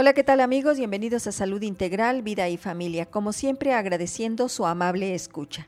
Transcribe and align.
Hola, 0.00 0.12
¿qué 0.12 0.22
tal 0.22 0.38
amigos? 0.38 0.78
Bienvenidos 0.78 1.26
a 1.26 1.32
Salud 1.32 1.60
Integral, 1.60 2.22
Vida 2.22 2.48
y 2.48 2.56
Familia. 2.56 3.04
Como 3.06 3.32
siempre, 3.32 3.72
agradeciendo 3.72 4.48
su 4.48 4.64
amable 4.64 5.12
escucha. 5.12 5.66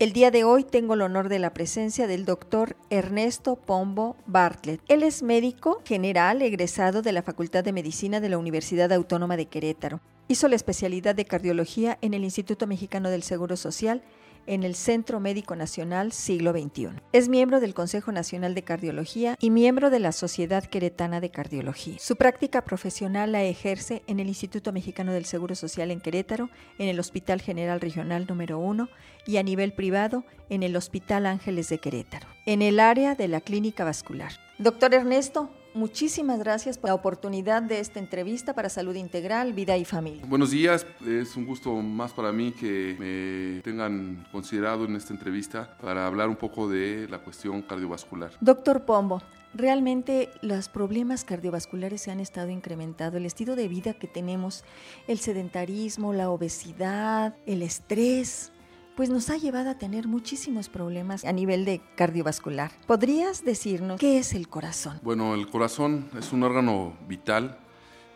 El 0.00 0.12
día 0.12 0.32
de 0.32 0.42
hoy 0.42 0.64
tengo 0.64 0.94
el 0.94 1.02
honor 1.02 1.28
de 1.28 1.38
la 1.38 1.54
presencia 1.54 2.08
del 2.08 2.24
doctor 2.24 2.74
Ernesto 2.90 3.54
Pombo 3.54 4.16
Bartlett. 4.26 4.80
Él 4.88 5.04
es 5.04 5.22
médico 5.22 5.80
general 5.84 6.42
egresado 6.42 7.02
de 7.02 7.12
la 7.12 7.22
Facultad 7.22 7.62
de 7.62 7.72
Medicina 7.72 8.18
de 8.18 8.30
la 8.30 8.38
Universidad 8.38 8.92
Autónoma 8.92 9.36
de 9.36 9.46
Querétaro. 9.46 10.00
Hizo 10.26 10.48
la 10.48 10.56
especialidad 10.56 11.14
de 11.14 11.24
cardiología 11.24 11.98
en 12.00 12.14
el 12.14 12.24
Instituto 12.24 12.66
Mexicano 12.66 13.10
del 13.10 13.22
Seguro 13.22 13.56
Social 13.56 14.02
en 14.46 14.62
el 14.62 14.74
Centro 14.74 15.20
Médico 15.20 15.56
Nacional 15.56 16.12
Siglo 16.12 16.52
XXI. 16.52 16.88
Es 17.12 17.28
miembro 17.28 17.60
del 17.60 17.74
Consejo 17.74 18.12
Nacional 18.12 18.54
de 18.54 18.62
Cardiología 18.62 19.36
y 19.40 19.50
miembro 19.50 19.90
de 19.90 20.00
la 20.00 20.12
Sociedad 20.12 20.64
Queretana 20.64 21.20
de 21.20 21.30
Cardiología. 21.30 21.96
Su 21.98 22.16
práctica 22.16 22.64
profesional 22.64 23.32
la 23.32 23.42
ejerce 23.42 24.02
en 24.06 24.20
el 24.20 24.28
Instituto 24.28 24.72
Mexicano 24.72 25.12
del 25.12 25.24
Seguro 25.24 25.54
Social 25.54 25.90
en 25.90 26.00
Querétaro, 26.00 26.50
en 26.78 26.88
el 26.88 26.98
Hospital 27.00 27.40
General 27.40 27.80
Regional 27.80 28.26
número 28.26 28.58
1 28.58 28.88
y 29.26 29.36
a 29.36 29.42
nivel 29.42 29.72
privado 29.72 30.24
en 30.48 30.62
el 30.62 30.76
Hospital 30.76 31.26
Ángeles 31.26 31.68
de 31.68 31.78
Querétaro, 31.78 32.26
en 32.46 32.62
el 32.62 32.80
área 32.80 33.14
de 33.14 33.28
la 33.28 33.40
clínica 33.40 33.84
vascular. 33.84 34.32
Doctor 34.58 34.94
Ernesto, 34.94 35.50
Muchísimas 35.74 36.38
gracias 36.38 36.76
por 36.76 36.90
la 36.90 36.94
oportunidad 36.94 37.62
de 37.62 37.80
esta 37.80 37.98
entrevista 37.98 38.52
para 38.52 38.68
Salud 38.68 38.94
Integral, 38.94 39.54
Vida 39.54 39.78
y 39.78 39.86
Familia. 39.86 40.22
Buenos 40.26 40.50
días, 40.50 40.86
es 41.06 41.34
un 41.34 41.46
gusto 41.46 41.74
más 41.76 42.12
para 42.12 42.30
mí 42.30 42.52
que 42.52 42.94
me 42.98 43.62
tengan 43.62 44.26
considerado 44.30 44.84
en 44.84 44.96
esta 44.96 45.14
entrevista 45.14 45.76
para 45.80 46.06
hablar 46.06 46.28
un 46.28 46.36
poco 46.36 46.68
de 46.68 47.08
la 47.08 47.20
cuestión 47.20 47.62
cardiovascular. 47.62 48.32
Doctor 48.42 48.84
Pombo, 48.84 49.22
realmente 49.54 50.28
los 50.42 50.68
problemas 50.68 51.24
cardiovasculares 51.24 52.02
se 52.02 52.10
han 52.10 52.20
estado 52.20 52.50
incrementando. 52.50 53.16
El 53.16 53.24
estilo 53.24 53.56
de 53.56 53.68
vida 53.68 53.94
que 53.94 54.08
tenemos, 54.08 54.64
el 55.08 55.20
sedentarismo, 55.20 56.12
la 56.12 56.28
obesidad, 56.28 57.34
el 57.46 57.62
estrés, 57.62 58.52
pues 58.96 59.10
nos 59.10 59.30
ha 59.30 59.36
llevado 59.36 59.70
a 59.70 59.74
tener 59.78 60.06
muchísimos 60.08 60.68
problemas 60.68 61.24
a 61.24 61.32
nivel 61.32 61.64
de 61.64 61.80
cardiovascular. 61.96 62.72
¿Podrías 62.86 63.44
decirnos 63.44 63.98
qué 63.98 64.18
es 64.18 64.34
el 64.34 64.48
corazón? 64.48 65.00
Bueno, 65.02 65.34
el 65.34 65.48
corazón 65.48 66.08
es 66.18 66.32
un 66.32 66.42
órgano 66.42 66.94
vital, 67.08 67.58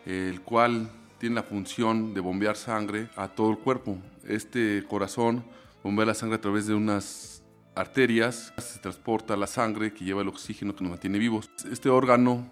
el 0.05 0.41
cual 0.41 0.89
tiene 1.17 1.35
la 1.35 1.43
función 1.43 2.13
de 2.13 2.21
bombear 2.21 2.55
sangre 2.55 3.09
a 3.15 3.27
todo 3.27 3.49
el 3.51 3.57
cuerpo. 3.57 3.97
Este 4.27 4.83
corazón 4.87 5.43
bombea 5.83 6.05
la 6.05 6.13
sangre 6.13 6.35
a 6.35 6.41
través 6.41 6.67
de 6.67 6.73
unas 6.73 7.43
arterias, 7.75 8.53
se 8.57 8.79
transporta 8.79 9.35
la 9.35 9.47
sangre 9.47 9.93
que 9.93 10.03
lleva 10.03 10.21
el 10.21 10.27
oxígeno 10.27 10.75
que 10.75 10.83
nos 10.83 10.91
mantiene 10.91 11.19
vivos. 11.19 11.49
Este 11.71 11.89
órgano 11.89 12.49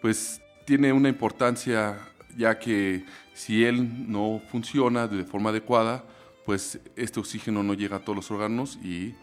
pues 0.00 0.40
tiene 0.64 0.92
una 0.92 1.08
importancia 1.08 1.98
ya 2.36 2.58
que 2.58 3.04
si 3.32 3.64
él 3.64 4.10
no 4.10 4.40
funciona 4.50 5.06
de 5.06 5.24
forma 5.24 5.50
adecuada, 5.50 6.04
pues 6.44 6.78
este 6.96 7.20
oxígeno 7.20 7.62
no 7.62 7.74
llega 7.74 7.96
a 7.96 8.00
todos 8.00 8.16
los 8.16 8.30
órganos 8.30 8.76
y 8.82 9.14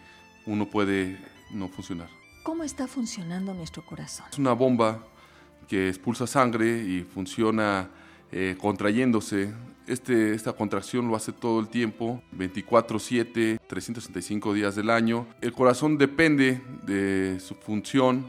uno 0.46 0.70
puede 0.70 1.20
no 1.52 1.68
funcionar. 1.68 2.10
¿Cómo 2.44 2.64
está 2.64 2.88
funcionando 2.88 3.54
nuestro 3.54 3.86
corazón? 3.86 4.26
Es 4.32 4.40
una 4.40 4.54
bomba 4.54 5.06
que 5.68 5.90
expulsa 5.90 6.26
sangre 6.26 6.84
y 6.84 7.02
funciona 7.02 7.90
eh, 8.32 8.56
contrayéndose. 8.60 9.54
Este, 9.88 10.34
esta 10.34 10.54
contracción 10.54 11.08
lo 11.08 11.16
hace 11.16 11.34
todo 11.34 11.60
el 11.60 11.68
tiempo, 11.68 12.22
24/7, 12.38 13.60
365 13.68 14.54
días 14.54 14.76
del 14.76 14.90
año. 14.90 15.28
El 15.42 15.54
corazón 15.54 15.98
depende 15.98 16.62
de 16.84 17.40
su 17.40 17.56
función, 17.56 18.28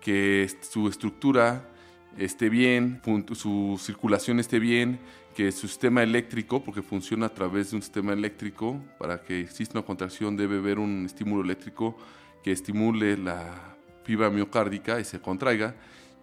que 0.00 0.48
su 0.60 0.88
estructura 0.88 1.68
esté 2.16 2.48
bien, 2.48 3.00
su 3.32 3.80
circulación 3.80 4.38
esté 4.40 4.58
bien, 4.58 5.00
que 5.38 5.52
su 5.52 5.68
sistema 5.68 6.02
eléctrico, 6.02 6.64
porque 6.64 6.82
funciona 6.82 7.26
a 7.26 7.28
través 7.28 7.70
de 7.70 7.76
un 7.76 7.82
sistema 7.82 8.12
eléctrico, 8.12 8.76
para 8.98 9.22
que 9.22 9.38
exista 9.38 9.78
una 9.78 9.86
contracción 9.86 10.36
debe 10.36 10.56
haber 10.56 10.80
un 10.80 11.06
estímulo 11.06 11.44
eléctrico 11.44 11.96
que 12.42 12.50
estimule 12.50 13.16
la 13.16 13.76
fibra 14.02 14.30
miocárdica 14.30 14.98
y 14.98 15.04
se 15.04 15.20
contraiga. 15.20 15.76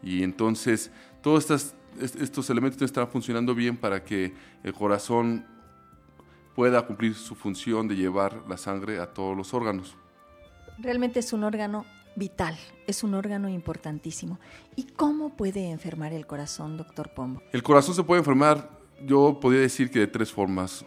Y 0.03 0.21
entonces 0.21 0.91
todos 1.21 1.49
estos, 1.49 1.75
estos 2.19 2.49
elementos 2.49 2.81
están 2.81 3.07
funcionando 3.07 3.55
bien 3.55 3.77
para 3.77 4.03
que 4.03 4.33
el 4.63 4.73
corazón 4.73 5.45
pueda 6.53 6.85
cumplir 6.85 7.15
su 7.15 7.35
función 7.35 7.87
de 7.87 7.95
llevar 7.95 8.43
la 8.49 8.57
sangre 8.57 8.99
a 8.99 9.13
todos 9.13 9.37
los 9.37 9.53
órganos. 9.53 9.95
Realmente 10.77 11.19
es 11.19 11.31
un 11.31 11.45
órgano 11.45 11.85
vital, 12.17 12.57
es 12.85 13.01
un 13.01 13.13
órgano 13.13 13.47
importantísimo. 13.47 14.41
¿Y 14.75 14.83
cómo 14.83 15.37
puede 15.37 15.69
enfermar 15.69 16.11
el 16.11 16.27
corazón, 16.27 16.75
doctor 16.75 17.13
Pombo? 17.13 17.41
El 17.53 17.63
corazón 17.63 17.95
se 17.95 18.03
puede 18.03 18.19
enfermar 18.19 18.83
yo 19.03 19.39
podría 19.41 19.61
decir 19.61 19.89
que 19.89 19.99
de 19.99 20.07
tres 20.07 20.31
formas. 20.31 20.85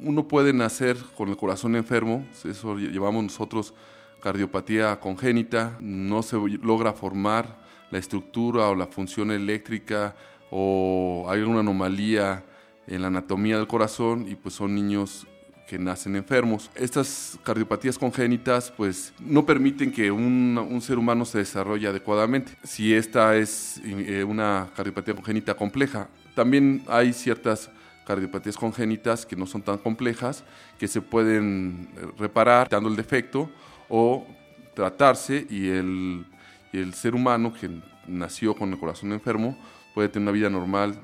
Uno 0.00 0.28
puede 0.28 0.52
nacer 0.52 0.96
con 1.16 1.28
el 1.30 1.36
corazón 1.36 1.74
enfermo, 1.74 2.26
eso 2.44 2.76
llevamos 2.76 3.24
nosotros 3.24 3.72
cardiopatía 4.20 4.98
congénita, 5.00 5.76
no 5.80 6.22
se 6.22 6.36
logra 6.36 6.92
formar 6.92 7.58
la 7.90 7.98
estructura 7.98 8.68
o 8.68 8.74
la 8.74 8.86
función 8.86 9.30
eléctrica 9.30 10.16
o 10.50 11.26
hay 11.28 11.40
alguna 11.40 11.60
anomalía 11.60 12.44
en 12.86 13.02
la 13.02 13.08
anatomía 13.08 13.56
del 13.56 13.66
corazón 13.66 14.26
y 14.28 14.34
pues 14.34 14.54
son 14.54 14.74
niños 14.74 15.26
que 15.66 15.78
nacen 15.78 16.14
enfermos. 16.14 16.70
Estas 16.74 17.38
cardiopatías 17.42 17.98
congénitas 17.98 18.72
pues 18.76 19.12
no 19.18 19.44
permiten 19.44 19.90
que 19.90 20.10
un, 20.10 20.56
un 20.58 20.80
ser 20.80 20.98
humano 20.98 21.24
se 21.24 21.38
desarrolle 21.38 21.88
adecuadamente. 21.88 22.52
Si 22.62 22.94
esta 22.94 23.36
es 23.36 23.80
eh, 23.84 24.22
una 24.22 24.70
cardiopatía 24.76 25.14
congénita 25.14 25.54
compleja, 25.54 26.08
también 26.36 26.84
hay 26.86 27.14
ciertas 27.14 27.70
cardiopatías 28.06 28.56
congénitas 28.56 29.24
que 29.24 29.34
no 29.34 29.46
son 29.46 29.62
tan 29.62 29.78
complejas, 29.78 30.44
que 30.78 30.86
se 30.86 31.00
pueden 31.00 31.88
eh, 31.96 32.06
reparar 32.18 32.68
dando 32.68 32.90
el 32.90 32.94
defecto 32.94 33.50
o 33.88 34.26
tratarse 34.74 35.46
y 35.48 35.68
el, 35.68 36.26
el 36.72 36.92
ser 36.92 37.14
humano 37.14 37.52
que 37.52 37.70
nació 38.06 38.54
con 38.54 38.70
el 38.70 38.78
corazón 38.78 39.12
enfermo 39.12 39.58
puede 39.94 40.10
tener 40.10 40.28
una 40.28 40.32
vida 40.32 40.50
normal 40.50 40.94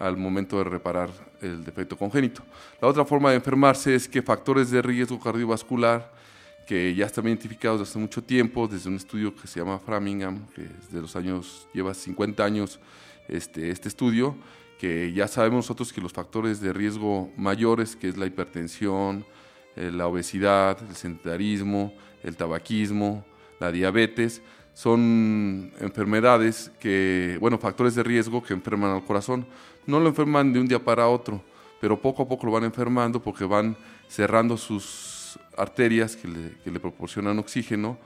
al 0.00 0.16
momento 0.16 0.58
de 0.58 0.64
reparar 0.64 1.10
el 1.40 1.64
defecto 1.64 1.96
congénito. 1.96 2.42
La 2.80 2.88
otra 2.88 3.04
forma 3.04 3.30
de 3.30 3.36
enfermarse 3.36 3.94
es 3.94 4.08
que 4.08 4.20
factores 4.20 4.70
de 4.70 4.82
riesgo 4.82 5.20
cardiovascular 5.20 6.12
que 6.66 6.92
ya 6.94 7.06
están 7.06 7.26
identificados 7.28 7.78
desde 7.78 7.92
hace 7.92 7.98
mucho 8.00 8.22
tiempo, 8.22 8.66
desde 8.66 8.88
un 8.88 8.96
estudio 8.96 9.34
que 9.34 9.46
se 9.46 9.60
llama 9.60 9.78
Framingham, 9.78 10.46
que 10.54 10.62
es 10.62 10.92
de 10.92 11.00
los 11.00 11.14
años, 11.14 11.68
lleva 11.72 11.94
50 11.94 12.44
años 12.44 12.80
este, 13.28 13.70
este 13.70 13.88
estudio, 13.88 14.36
que 14.82 15.12
ya 15.12 15.28
sabemos 15.28 15.58
nosotros 15.58 15.92
que 15.92 16.00
los 16.00 16.12
factores 16.12 16.60
de 16.60 16.72
riesgo 16.72 17.30
mayores, 17.36 17.94
que 17.94 18.08
es 18.08 18.16
la 18.16 18.26
hipertensión, 18.26 19.24
eh, 19.76 19.92
la 19.92 20.08
obesidad, 20.08 20.76
el 20.88 20.96
sedentarismo, 20.96 21.94
el 22.24 22.36
tabaquismo, 22.36 23.24
la 23.60 23.70
diabetes, 23.70 24.42
son 24.74 25.72
enfermedades 25.78 26.72
que, 26.80 27.38
bueno, 27.40 27.58
factores 27.58 27.94
de 27.94 28.02
riesgo 28.02 28.42
que 28.42 28.54
enferman 28.54 28.90
al 28.90 29.04
corazón. 29.04 29.46
No 29.86 30.00
lo 30.00 30.08
enferman 30.08 30.52
de 30.52 30.58
un 30.58 30.66
día 30.66 30.84
para 30.84 31.06
otro, 31.06 31.40
pero 31.80 32.02
poco 32.02 32.24
a 32.24 32.28
poco 32.28 32.46
lo 32.46 32.50
van 32.50 32.64
enfermando 32.64 33.22
porque 33.22 33.44
van 33.44 33.76
cerrando 34.08 34.56
sus 34.56 35.38
arterias 35.56 36.16
que 36.16 36.26
le, 36.26 36.58
que 36.64 36.72
le 36.72 36.80
proporcionan 36.80 37.38
oxígeno 37.38 37.98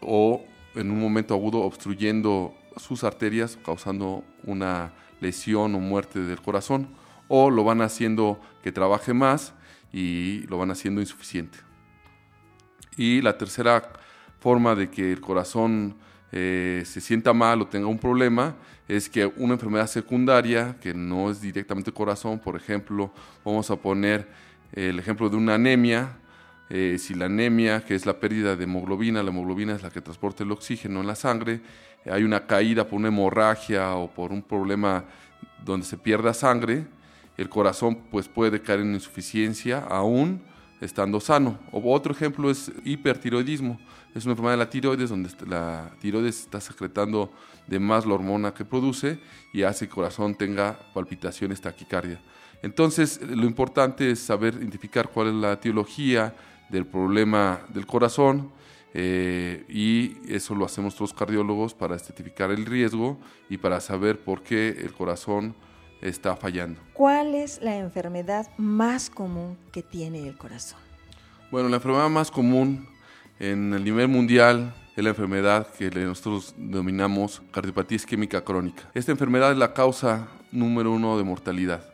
o 0.00 0.44
en 0.74 0.90
un 0.90 0.98
momento 0.98 1.34
agudo 1.34 1.60
obstruyendo 1.60 2.52
sus 2.76 3.04
arterias, 3.04 3.56
causando 3.64 4.24
una 4.42 4.92
lesión 5.20 5.74
o 5.74 5.80
muerte 5.80 6.20
del 6.20 6.40
corazón, 6.40 6.88
o 7.28 7.50
lo 7.50 7.64
van 7.64 7.82
haciendo 7.82 8.40
que 8.62 8.72
trabaje 8.72 9.14
más 9.14 9.54
y 9.92 10.46
lo 10.48 10.58
van 10.58 10.70
haciendo 10.70 11.00
insuficiente. 11.00 11.58
Y 12.96 13.22
la 13.22 13.38
tercera 13.38 13.92
forma 14.40 14.74
de 14.74 14.90
que 14.90 15.12
el 15.12 15.20
corazón 15.20 15.96
eh, 16.32 16.82
se 16.86 17.00
sienta 17.00 17.32
mal 17.32 17.62
o 17.62 17.66
tenga 17.66 17.86
un 17.86 17.98
problema 17.98 18.54
es 18.88 19.08
que 19.08 19.26
una 19.36 19.54
enfermedad 19.54 19.86
secundaria, 19.86 20.76
que 20.80 20.92
no 20.94 21.30
es 21.30 21.40
directamente 21.40 21.92
corazón, 21.92 22.38
por 22.38 22.56
ejemplo, 22.56 23.12
vamos 23.44 23.70
a 23.70 23.76
poner 23.76 24.28
el 24.72 24.98
ejemplo 24.98 25.28
de 25.28 25.36
una 25.36 25.54
anemia, 25.54 26.16
eh, 26.70 26.98
si 26.98 27.14
la 27.14 27.26
anemia, 27.26 27.84
que 27.84 27.96
es 27.96 28.06
la 28.06 28.20
pérdida 28.20 28.54
de 28.54 28.64
hemoglobina, 28.64 29.22
la 29.22 29.30
hemoglobina 29.30 29.74
es 29.74 29.82
la 29.82 29.90
que 29.90 30.00
transporta 30.00 30.44
el 30.44 30.52
oxígeno 30.52 31.00
en 31.00 31.06
la 31.08 31.16
sangre, 31.16 31.60
hay 32.10 32.22
una 32.22 32.46
caída 32.46 32.86
por 32.86 32.98
una 32.98 33.08
hemorragia 33.08 33.94
o 33.96 34.08
por 34.08 34.32
un 34.32 34.40
problema 34.40 35.04
donde 35.64 35.84
se 35.84 35.98
pierda 35.98 36.32
sangre, 36.32 36.86
el 37.36 37.48
corazón 37.48 37.98
pues 38.10 38.28
puede 38.28 38.62
caer 38.62 38.80
en 38.80 38.94
insuficiencia 38.94 39.80
aún 39.80 40.40
estando 40.80 41.20
sano. 41.20 41.58
Otro 41.72 42.12
ejemplo 42.12 42.50
es 42.50 42.70
hipertiroidismo. 42.84 43.78
Es 44.14 44.24
una 44.24 44.32
enfermedad 44.32 44.54
de 44.54 44.64
la 44.64 44.70
tiroides 44.70 45.10
donde 45.10 45.30
la 45.46 45.90
tiroides 46.00 46.40
está 46.40 46.60
secretando 46.60 47.32
de 47.66 47.78
más 47.78 48.06
la 48.06 48.14
hormona 48.14 48.52
que 48.52 48.64
produce 48.64 49.20
y 49.52 49.62
hace 49.62 49.86
que 49.86 49.90
el 49.90 49.94
corazón 49.94 50.34
tenga 50.34 50.78
palpitaciones, 50.94 51.60
taquicardia. 51.60 52.20
Entonces, 52.62 53.20
lo 53.22 53.46
importante 53.46 54.10
es 54.10 54.20
saber 54.20 54.54
identificar 54.54 55.08
cuál 55.08 55.28
es 55.28 55.34
la 55.34 55.52
etiología 55.52 56.34
del 56.70 56.86
problema 56.86 57.60
del 57.68 57.86
corazón, 57.86 58.50
eh, 58.92 59.64
y 59.68 60.16
eso 60.32 60.54
lo 60.54 60.64
hacemos 60.64 60.98
los 60.98 61.12
cardiólogos 61.12 61.74
para 61.74 61.96
identificar 61.96 62.50
el 62.50 62.66
riesgo 62.66 63.18
y 63.48 63.58
para 63.58 63.80
saber 63.80 64.18
por 64.18 64.42
qué 64.42 64.70
el 64.70 64.92
corazón 64.92 65.54
está 66.00 66.34
fallando. 66.36 66.80
¿Cuál 66.92 67.34
es 67.34 67.60
la 67.62 67.76
enfermedad 67.76 68.48
más 68.56 69.10
común 69.10 69.56
que 69.70 69.82
tiene 69.82 70.26
el 70.26 70.36
corazón? 70.36 70.80
Bueno, 71.50 71.68
la 71.68 71.76
enfermedad 71.76 72.08
más 72.08 72.30
común 72.30 72.88
en 73.38 73.72
el 73.74 73.84
nivel 73.84 74.08
mundial 74.08 74.74
es 74.96 75.04
la 75.04 75.10
enfermedad 75.10 75.68
que 75.68 75.90
nosotros 75.90 76.54
denominamos 76.56 77.42
cardiopatía 77.52 77.96
isquémica 77.96 78.42
crónica. 78.42 78.90
Esta 78.94 79.12
enfermedad 79.12 79.52
es 79.52 79.58
la 79.58 79.72
causa 79.72 80.28
número 80.50 80.92
uno 80.92 81.16
de 81.16 81.24
mortalidad. 81.24 81.84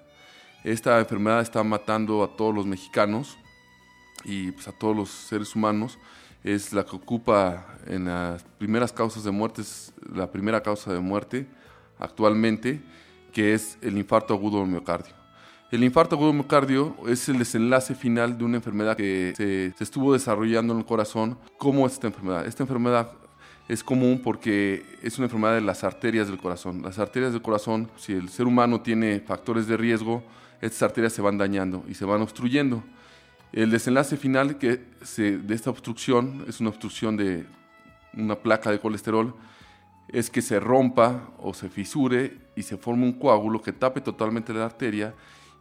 Esta 0.64 0.98
enfermedad 0.98 1.40
está 1.42 1.62
matando 1.62 2.24
a 2.24 2.36
todos 2.36 2.54
los 2.54 2.66
mexicanos 2.66 3.36
y 4.26 4.52
pues, 4.52 4.68
a 4.68 4.72
todos 4.72 4.94
los 4.94 5.08
seres 5.08 5.54
humanos. 5.54 5.98
Es 6.44 6.72
la 6.72 6.84
que 6.84 6.94
ocupa 6.94 7.66
en 7.86 8.04
las 8.04 8.42
primeras 8.58 8.92
causas 8.92 9.24
de 9.24 9.30
muerte, 9.30 9.62
la 10.14 10.30
primera 10.30 10.62
causa 10.62 10.92
de 10.92 11.00
muerte 11.00 11.46
actualmente, 11.98 12.82
que 13.32 13.54
es 13.54 13.78
el 13.82 13.96
infarto 13.96 14.34
agudo 14.34 14.60
del 14.60 14.68
miocardio. 14.68 15.14
El 15.72 15.82
infarto 15.82 16.14
agudo 16.14 16.28
del 16.28 16.36
miocardio 16.36 16.94
es 17.08 17.28
el 17.28 17.38
desenlace 17.38 17.94
final 17.94 18.38
de 18.38 18.44
una 18.44 18.56
enfermedad 18.58 18.96
que 18.96 19.32
se, 19.36 19.72
se 19.76 19.84
estuvo 19.84 20.12
desarrollando 20.12 20.72
en 20.74 20.80
el 20.80 20.86
corazón. 20.86 21.38
¿Cómo 21.58 21.86
es 21.86 21.94
esta 21.94 22.06
enfermedad? 22.06 22.46
Esta 22.46 22.62
enfermedad 22.62 23.10
es 23.68 23.82
común 23.82 24.20
porque 24.22 24.84
es 25.02 25.18
una 25.18 25.24
enfermedad 25.26 25.54
de 25.54 25.60
las 25.62 25.82
arterias 25.82 26.28
del 26.28 26.38
corazón. 26.38 26.82
Las 26.82 26.98
arterias 26.98 27.32
del 27.32 27.42
corazón, 27.42 27.90
si 27.96 28.12
el 28.12 28.28
ser 28.28 28.46
humano 28.46 28.80
tiene 28.80 29.18
factores 29.20 29.66
de 29.66 29.76
riesgo, 29.76 30.22
estas 30.60 30.82
arterias 30.82 31.12
se 31.12 31.22
van 31.22 31.38
dañando 31.38 31.84
y 31.88 31.94
se 31.94 32.04
van 32.04 32.22
obstruyendo. 32.22 32.84
El 33.56 33.70
desenlace 33.70 34.18
final 34.18 34.58
que 34.58 34.84
de 35.16 35.54
esta 35.54 35.70
obstrucción 35.70 36.44
es 36.46 36.60
una 36.60 36.68
obstrucción 36.68 37.16
de 37.16 37.46
una 38.12 38.36
placa 38.36 38.70
de 38.70 38.78
colesterol, 38.78 39.34
es 40.08 40.28
que 40.28 40.42
se 40.42 40.60
rompa 40.60 41.30
o 41.38 41.54
se 41.54 41.70
fisure 41.70 42.36
y 42.54 42.64
se 42.64 42.76
forme 42.76 43.04
un 43.04 43.14
coágulo 43.14 43.62
que 43.62 43.72
tape 43.72 44.02
totalmente 44.02 44.52
la 44.52 44.66
arteria 44.66 45.14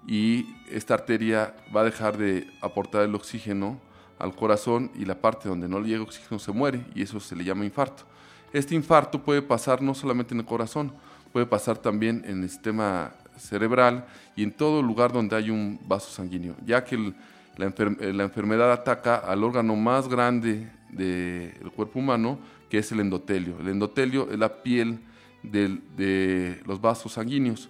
y 0.05 0.45
esta 0.69 0.93
arteria 0.93 1.55
va 1.73 1.81
a 1.81 1.83
dejar 1.85 2.17
de 2.17 2.45
aportar 2.59 3.03
el 3.03 3.15
oxígeno 3.15 3.79
al 4.19 4.35
corazón 4.35 4.91
y 4.93 5.05
la 5.05 5.15
parte 5.15 5.47
donde 5.47 5.69
no 5.69 5.79
le 5.79 5.87
llega 5.87 6.03
oxígeno 6.03 6.37
se 6.37 6.51
muere 6.51 6.85
y 6.93 7.01
eso 7.01 7.21
se 7.21 7.33
le 7.33 7.45
llama 7.45 7.63
infarto. 7.63 8.03
Este 8.51 8.75
infarto 8.75 9.23
puede 9.23 9.41
pasar 9.41 9.81
no 9.81 9.95
solamente 9.95 10.33
en 10.33 10.41
el 10.41 10.45
corazón, 10.45 10.91
puede 11.31 11.45
pasar 11.45 11.77
también 11.77 12.25
en 12.27 12.43
el 12.43 12.49
sistema 12.49 13.13
cerebral 13.37 14.05
y 14.35 14.43
en 14.43 14.51
todo 14.51 14.81
lugar 14.81 15.13
donde 15.13 15.37
hay 15.37 15.49
un 15.49 15.79
vaso 15.87 16.11
sanguíneo, 16.11 16.57
ya 16.65 16.83
que 16.83 17.13
la, 17.57 18.23
enfermedad 18.23 18.71
ataca 18.71 19.15
al 19.15 19.43
órgano 19.43 19.75
más 19.75 20.07
grande 20.07 20.69
del 20.89 21.71
cuerpo 21.75 21.99
humano, 21.99 22.39
que 22.69 22.79
es 22.79 22.91
el 22.91 22.99
endotelio. 22.99 23.57
El 23.59 23.69
endotelio 23.69 24.29
es 24.31 24.39
la 24.39 24.61
piel 24.61 24.99
de 25.43 26.61
los 26.65 26.81
vasos 26.81 27.13
sanguíneos. 27.13 27.69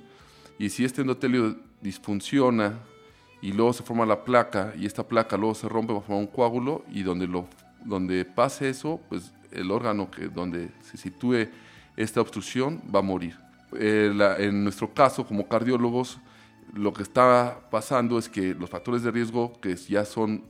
Y 0.58 0.70
si 0.70 0.86
este 0.86 1.02
endotelio 1.02 1.58
disfunciona 1.82 2.80
y 3.42 3.52
luego 3.52 3.74
se 3.74 3.84
forma 3.84 4.06
la 4.06 4.24
placa 4.24 4.74
y 4.78 4.86
esta 4.86 5.08
placa 5.08 5.38
luego 5.38 5.54
se 5.54 5.68
rompe, 5.68 5.94
va 5.94 6.00
a 6.00 6.02
formar 6.02 6.22
un 6.22 6.32
coágulo 6.32 6.84
y 6.92 7.04
donde, 7.04 7.28
lo, 7.28 7.48
donde 7.84 8.26
pase 8.26 8.70
eso, 8.70 9.00
pues 9.10 9.34
el 9.52 9.70
órgano 9.72 10.10
que, 10.10 10.28
donde 10.28 10.70
se 10.82 10.98
sitúe 10.98 11.48
esta 11.96 12.22
obstrucción 12.22 12.82
va 12.94 13.00
a 13.00 13.04
morir. 13.04 13.38
Eh, 13.78 14.12
en 14.40 14.64
nuestro 14.64 14.94
caso, 14.94 15.26
como 15.26 15.48
cardiólogos, 15.48 16.20
lo 16.76 16.94
que 16.94 17.04
está 17.04 17.62
pasando 17.72 18.20
es 18.20 18.30
que 18.30 18.54
los 18.54 18.70
factores 18.70 19.02
de 19.02 19.12
riesgo, 19.12 19.54
que 19.62 19.76
ya 19.76 20.06
son 20.06 20.44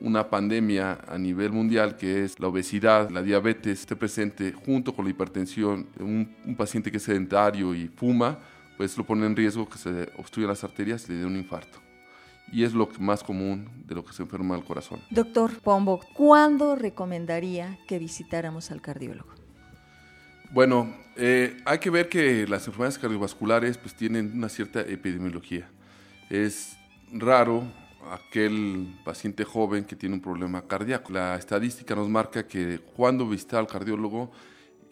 una 0.00 0.28
pandemia 0.28 0.98
a 1.08 1.18
nivel 1.18 1.52
mundial, 1.52 1.96
que 1.96 2.24
es 2.24 2.38
la 2.38 2.48
obesidad, 2.48 3.10
la 3.10 3.22
diabetes, 3.22 3.80
esté 3.80 3.96
presente 3.96 4.52
junto 4.52 4.94
con 4.94 5.04
la 5.04 5.10
hipertensión, 5.10 5.88
un, 5.98 6.54
paciente 6.56 6.90
que 6.90 6.98
es 6.98 7.02
sedentario 7.02 7.74
y 7.74 7.88
fuma, 7.88 8.38
pues 8.76 8.96
lo 8.96 9.04
pone 9.04 9.26
en 9.26 9.36
riesgo 9.36 9.68
que 9.68 9.78
se 9.78 10.10
obstruyan 10.16 10.48
las 10.48 10.64
arterias 10.64 11.08
y 11.08 11.12
le 11.12 11.18
dé 11.18 11.26
un 11.26 11.36
infarto. 11.36 11.78
Y 12.52 12.64
es 12.64 12.74
lo 12.74 12.88
más 12.98 13.22
común 13.22 13.68
de 13.86 13.94
lo 13.94 14.04
que 14.04 14.12
se 14.12 14.22
enferma 14.22 14.56
el 14.56 14.64
corazón. 14.64 15.00
Doctor 15.10 15.60
Pombo, 15.60 16.00
¿cuándo 16.14 16.76
recomendaría 16.76 17.78
que 17.86 17.98
visitáramos 17.98 18.70
al 18.70 18.80
cardiólogo? 18.80 19.39
Bueno, 20.52 20.92
eh, 21.14 21.58
hay 21.64 21.78
que 21.78 21.90
ver 21.90 22.08
que 22.08 22.44
las 22.48 22.66
enfermedades 22.66 22.98
cardiovasculares 22.98 23.78
pues, 23.78 23.94
tienen 23.94 24.32
una 24.34 24.48
cierta 24.48 24.80
epidemiología. 24.80 25.70
Es 26.28 26.76
raro 27.12 27.62
aquel 28.10 28.98
paciente 29.04 29.44
joven 29.44 29.84
que 29.84 29.94
tiene 29.94 30.16
un 30.16 30.20
problema 30.20 30.62
cardíaco. 30.62 31.12
La 31.12 31.36
estadística 31.36 31.94
nos 31.94 32.08
marca 32.08 32.48
que 32.48 32.80
cuando 32.96 33.28
visita 33.28 33.60
al 33.60 33.68
cardiólogo 33.68 34.32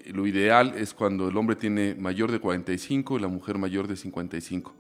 lo 0.07 0.29
ideal 0.29 0.75
es 0.77 0.95
cuando 0.95 1.29
el 1.29 1.37
hombre 1.37 1.57
tiene 1.57 1.97
mayor 1.97 2.31
de 2.31 2.39
45 2.39 3.19
y 3.19 3.21
la 3.21 3.29
mujer 3.29 3.59
mayor 3.59 3.89
de 3.89 3.97
55. 3.97 4.73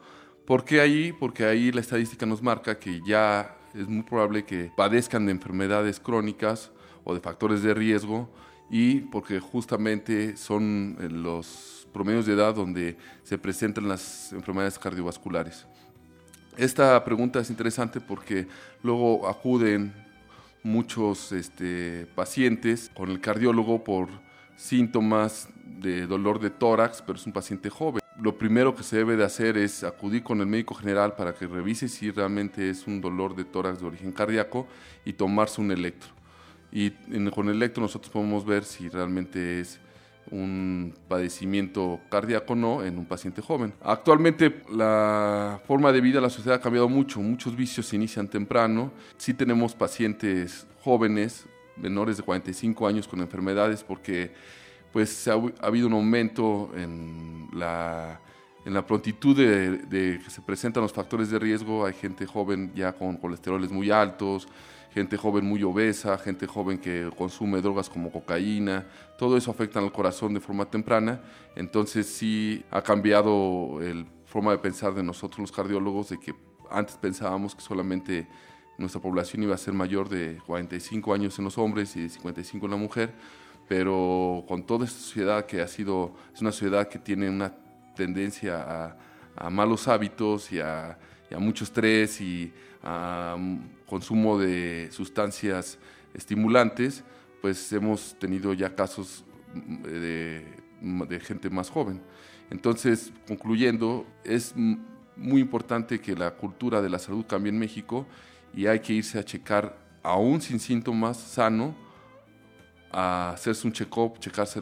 ¿Por 0.47 0.65
qué 0.65 0.81
ahí? 0.81 1.13
Porque 1.13 1.45
ahí 1.45 1.73
la 1.73 1.81
estadística 1.81 2.25
nos 2.25 2.41
marca 2.41 2.79
que 2.79 3.01
ya 3.05 3.57
es 3.75 3.89
muy 3.89 4.05
probable 4.05 4.45
que 4.45 4.71
padezcan 4.77 5.27
de 5.27 5.33
enfermedades 5.33 5.99
crónicas 5.99 6.71
o 7.03 7.15
de 7.15 7.21
factores 7.21 7.65
de 7.65 7.75
riesgo 7.75 8.31
y 8.70 9.00
porque 9.00 9.41
justamente 9.41 10.37
son 10.37 10.97
eh, 11.00 11.09
los 11.09 11.88
promedios 11.93 12.26
de 12.26 12.35
edad 12.35 12.55
donde 12.55 12.97
se 13.23 13.38
presentan 13.38 13.88
las 13.88 14.32
enfermedades 14.32 14.79
cardiovasculares. 14.79 15.67
Esta 16.56 17.03
pregunta 17.05 17.41
es 17.41 17.50
interesante 17.50 18.00
porque 18.00 18.47
luego 18.82 19.29
acuden 19.29 19.93
muchos 20.62 21.32
este, 21.32 22.06
pacientes 22.15 22.91
con 22.94 23.11
el 23.11 23.20
cardiólogo 23.20 23.85
por 23.85 24.09
síntomas 24.56 25.49
de 25.64 26.06
dolor 26.06 26.41
de 26.41 26.50
tórax, 26.50 27.00
pero 27.00 27.17
es 27.17 27.26
un 27.26 27.32
paciente 27.32 27.71
joven. 27.71 28.03
Lo 28.21 28.37
primero 28.37 28.75
que 28.75 28.82
se 28.82 28.97
debe 28.97 29.17
de 29.17 29.25
hacer 29.25 29.56
es 29.56 29.85
acudir 29.85 30.25
con 30.25 30.41
el 30.41 30.47
médico 30.47 30.75
general 30.75 31.14
para 31.14 31.32
que 31.32 31.47
revise 31.47 31.88
si 31.88 32.11
realmente 32.11 32.69
es 32.69 32.87
un 32.88 33.00
dolor 33.00 33.37
de 33.37 33.44
tórax 33.44 33.81
de 33.81 33.87
origen 33.87 34.11
cardíaco 34.11 34.67
y 35.05 35.12
tomarse 35.12 35.61
un 35.61 35.71
electro. 35.71 36.18
Y 36.70 36.91
con 37.31 37.49
el 37.49 37.56
electro 37.56 37.82
nosotros 37.82 38.12
podemos 38.12 38.44
ver 38.44 38.65
si 38.65 38.88
realmente 38.88 39.61
es 39.61 39.81
un 40.31 40.94
padecimiento 41.09 42.00
cardíaco 42.11 42.55
no 42.55 42.85
en 42.85 42.99
un 42.99 43.06
paciente 43.06 43.41
joven. 43.41 43.73
Actualmente 43.82 44.62
la 44.70 45.61
forma 45.67 45.93
de 45.93 46.00
vida 46.00 46.17
de 46.17 46.23
la 46.23 46.31
sociedad 46.31 46.59
ha 46.59 46.61
cambiado 46.61 46.88
mucho, 46.88 47.20
muchos 47.20 47.56
vicios 47.56 47.87
se 47.87 47.97
inician 47.97 48.29
temprano, 48.29 48.93
sí 49.17 49.32
tenemos 49.35 49.75
pacientes 49.75 50.67
jóvenes, 50.82 51.47
menores 51.76 52.17
de 52.17 52.23
45 52.23 52.87
años 52.87 53.09
con 53.09 53.21
enfermedades 53.21 53.82
porque 53.82 54.32
pues 54.93 55.29
ha, 55.29 55.35
habido 55.61 55.87
un 55.87 55.93
aumento 55.94 56.71
en 56.76 57.49
la, 57.53 58.21
en 58.64 58.75
la 58.75 58.87
prontitud 58.87 59.37
de, 59.37 60.21
que 60.23 60.31
se 60.31 60.41
presentan 60.43 60.82
los 60.82 60.93
factores 60.93 61.31
de 61.31 61.38
riesgo. 61.38 61.85
Hay 61.85 61.95
gente 61.95 62.26
joven 62.26 62.73
ya 62.75 62.93
con 62.93 63.16
colesteroles 63.16 63.71
muy 63.71 63.90
altos, 63.90 64.49
gente 64.99 65.17
joven 65.17 65.45
muy 65.45 65.62
obesa, 65.62 66.19
gente 66.19 66.49
joven 66.49 66.78
que 66.78 67.09
consume 67.17 67.61
drogas 67.61 67.88
como 67.88 68.11
cocaína. 68.11 68.85
Todo 69.17 69.37
eso 69.37 69.52
afecta 69.52 69.78
al 69.78 69.93
corazón 69.93 70.35
de 70.35 70.40
forma 70.40 70.64
temprana. 70.64 71.21
Entonces 71.55 72.07
sí 72.09 72.64
ha 72.73 72.83
cambiado 72.83 73.78
la 73.81 74.05
forma 74.26 74.50
de 74.50 74.59
pensar 74.59 74.95
de 74.95 75.05
nosotros 75.05 75.38
los 75.38 75.52
cardiólogos 75.52 76.09
de 76.09 76.19
que 76.19 76.35
antes 76.69 76.97
pensábamos 76.97 77.55
que 77.55 77.61
solamente 77.61 78.26
nuestra 78.76 79.00
población 79.00 79.45
iba 79.45 79.55
a 79.55 79.59
ser 79.59 79.73
mayor 79.73 80.09
de 80.09 80.40
45 80.47 81.14
años 81.14 81.38
en 81.38 81.45
los 81.45 81.57
hombres 81.59 81.95
y 81.95 82.02
de 82.02 82.09
55 82.09 82.67
en 82.67 82.71
la 82.73 82.76
mujer, 82.76 83.14
pero 83.69 84.45
con 84.49 84.67
toda 84.67 84.85
esta 84.85 84.99
sociedad 84.99 85.47
que 85.47 85.61
ha 85.61 85.69
sido, 85.69 86.17
es 86.35 86.40
una 86.40 86.50
sociedad 86.50 86.88
que 86.88 86.99
tiene 86.99 87.31
una 87.31 87.55
tendencia 87.95 88.97
a, 89.37 89.50
malos 89.50 89.87
hábitos 89.87 90.50
y 90.50 90.59
a, 90.59 90.99
mucho 91.38 91.64
estrés 91.64 92.20
y 92.20 92.52
a 92.82 93.37
consumo 93.87 94.38
de 94.38 94.88
sustancias 94.90 95.78
estimulantes, 96.14 97.04
pues 97.42 97.73
hemos 97.73 98.18
tenido 98.18 98.52
ya 98.54 98.75
casos 98.75 99.25
de, 99.54 100.44
de 100.80 101.20
gente 101.20 101.50
más 101.50 101.70
joven. 101.70 102.00
Entonces, 102.50 103.12
concluyendo, 103.26 104.06
es 104.25 104.54
muy 104.56 105.40
importante 105.40 106.00
que 106.00 106.14
la 106.14 106.30
cultura 106.30 106.80
de 106.80 106.88
la 106.88 106.99
salud 106.99 107.26
cambie 107.26 107.50
en 107.50 107.58
México 107.58 108.06
y 108.54 108.66
hay 108.66 108.80
que 108.80 108.94
irse 108.94 109.18
a 109.18 109.25
checar, 109.25 109.76
aún 110.02 110.40
sin 110.40 110.58
síntomas, 110.58 111.18
sano, 111.18 111.75
a 112.90 113.32
hacerse 113.32 113.66
un 113.66 113.73
check-up, 113.73 114.18
checarse, 114.18 114.61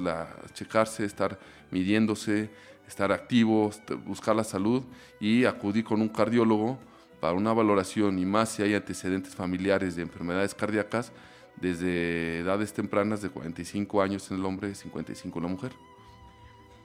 checarse, 0.52 1.04
estar 1.04 1.38
midiéndose, 1.70 2.50
estar 2.86 3.12
activo, 3.12 3.70
buscar 4.04 4.36
la 4.36 4.44
salud 4.44 4.82
y 5.20 5.44
acudir 5.44 5.84
con 5.84 6.00
un 6.00 6.08
cardiólogo 6.08 6.78
para 7.20 7.34
una 7.34 7.52
valoración 7.52 8.18
y 8.18 8.24
más 8.24 8.50
si 8.50 8.62
hay 8.62 8.74
antecedentes 8.74 9.34
familiares 9.34 9.96
de 9.96 10.02
enfermedades 10.02 10.54
cardíacas 10.54 11.12
desde 11.60 12.40
edades 12.40 12.72
tempranas 12.72 13.22
de 13.22 13.30
45 13.30 14.02
años 14.02 14.30
en 14.30 14.38
el 14.38 14.44
hombre 14.44 14.70
y 14.70 14.74
55 14.74 15.38
en 15.38 15.42
la 15.42 15.50
mujer. 15.50 15.72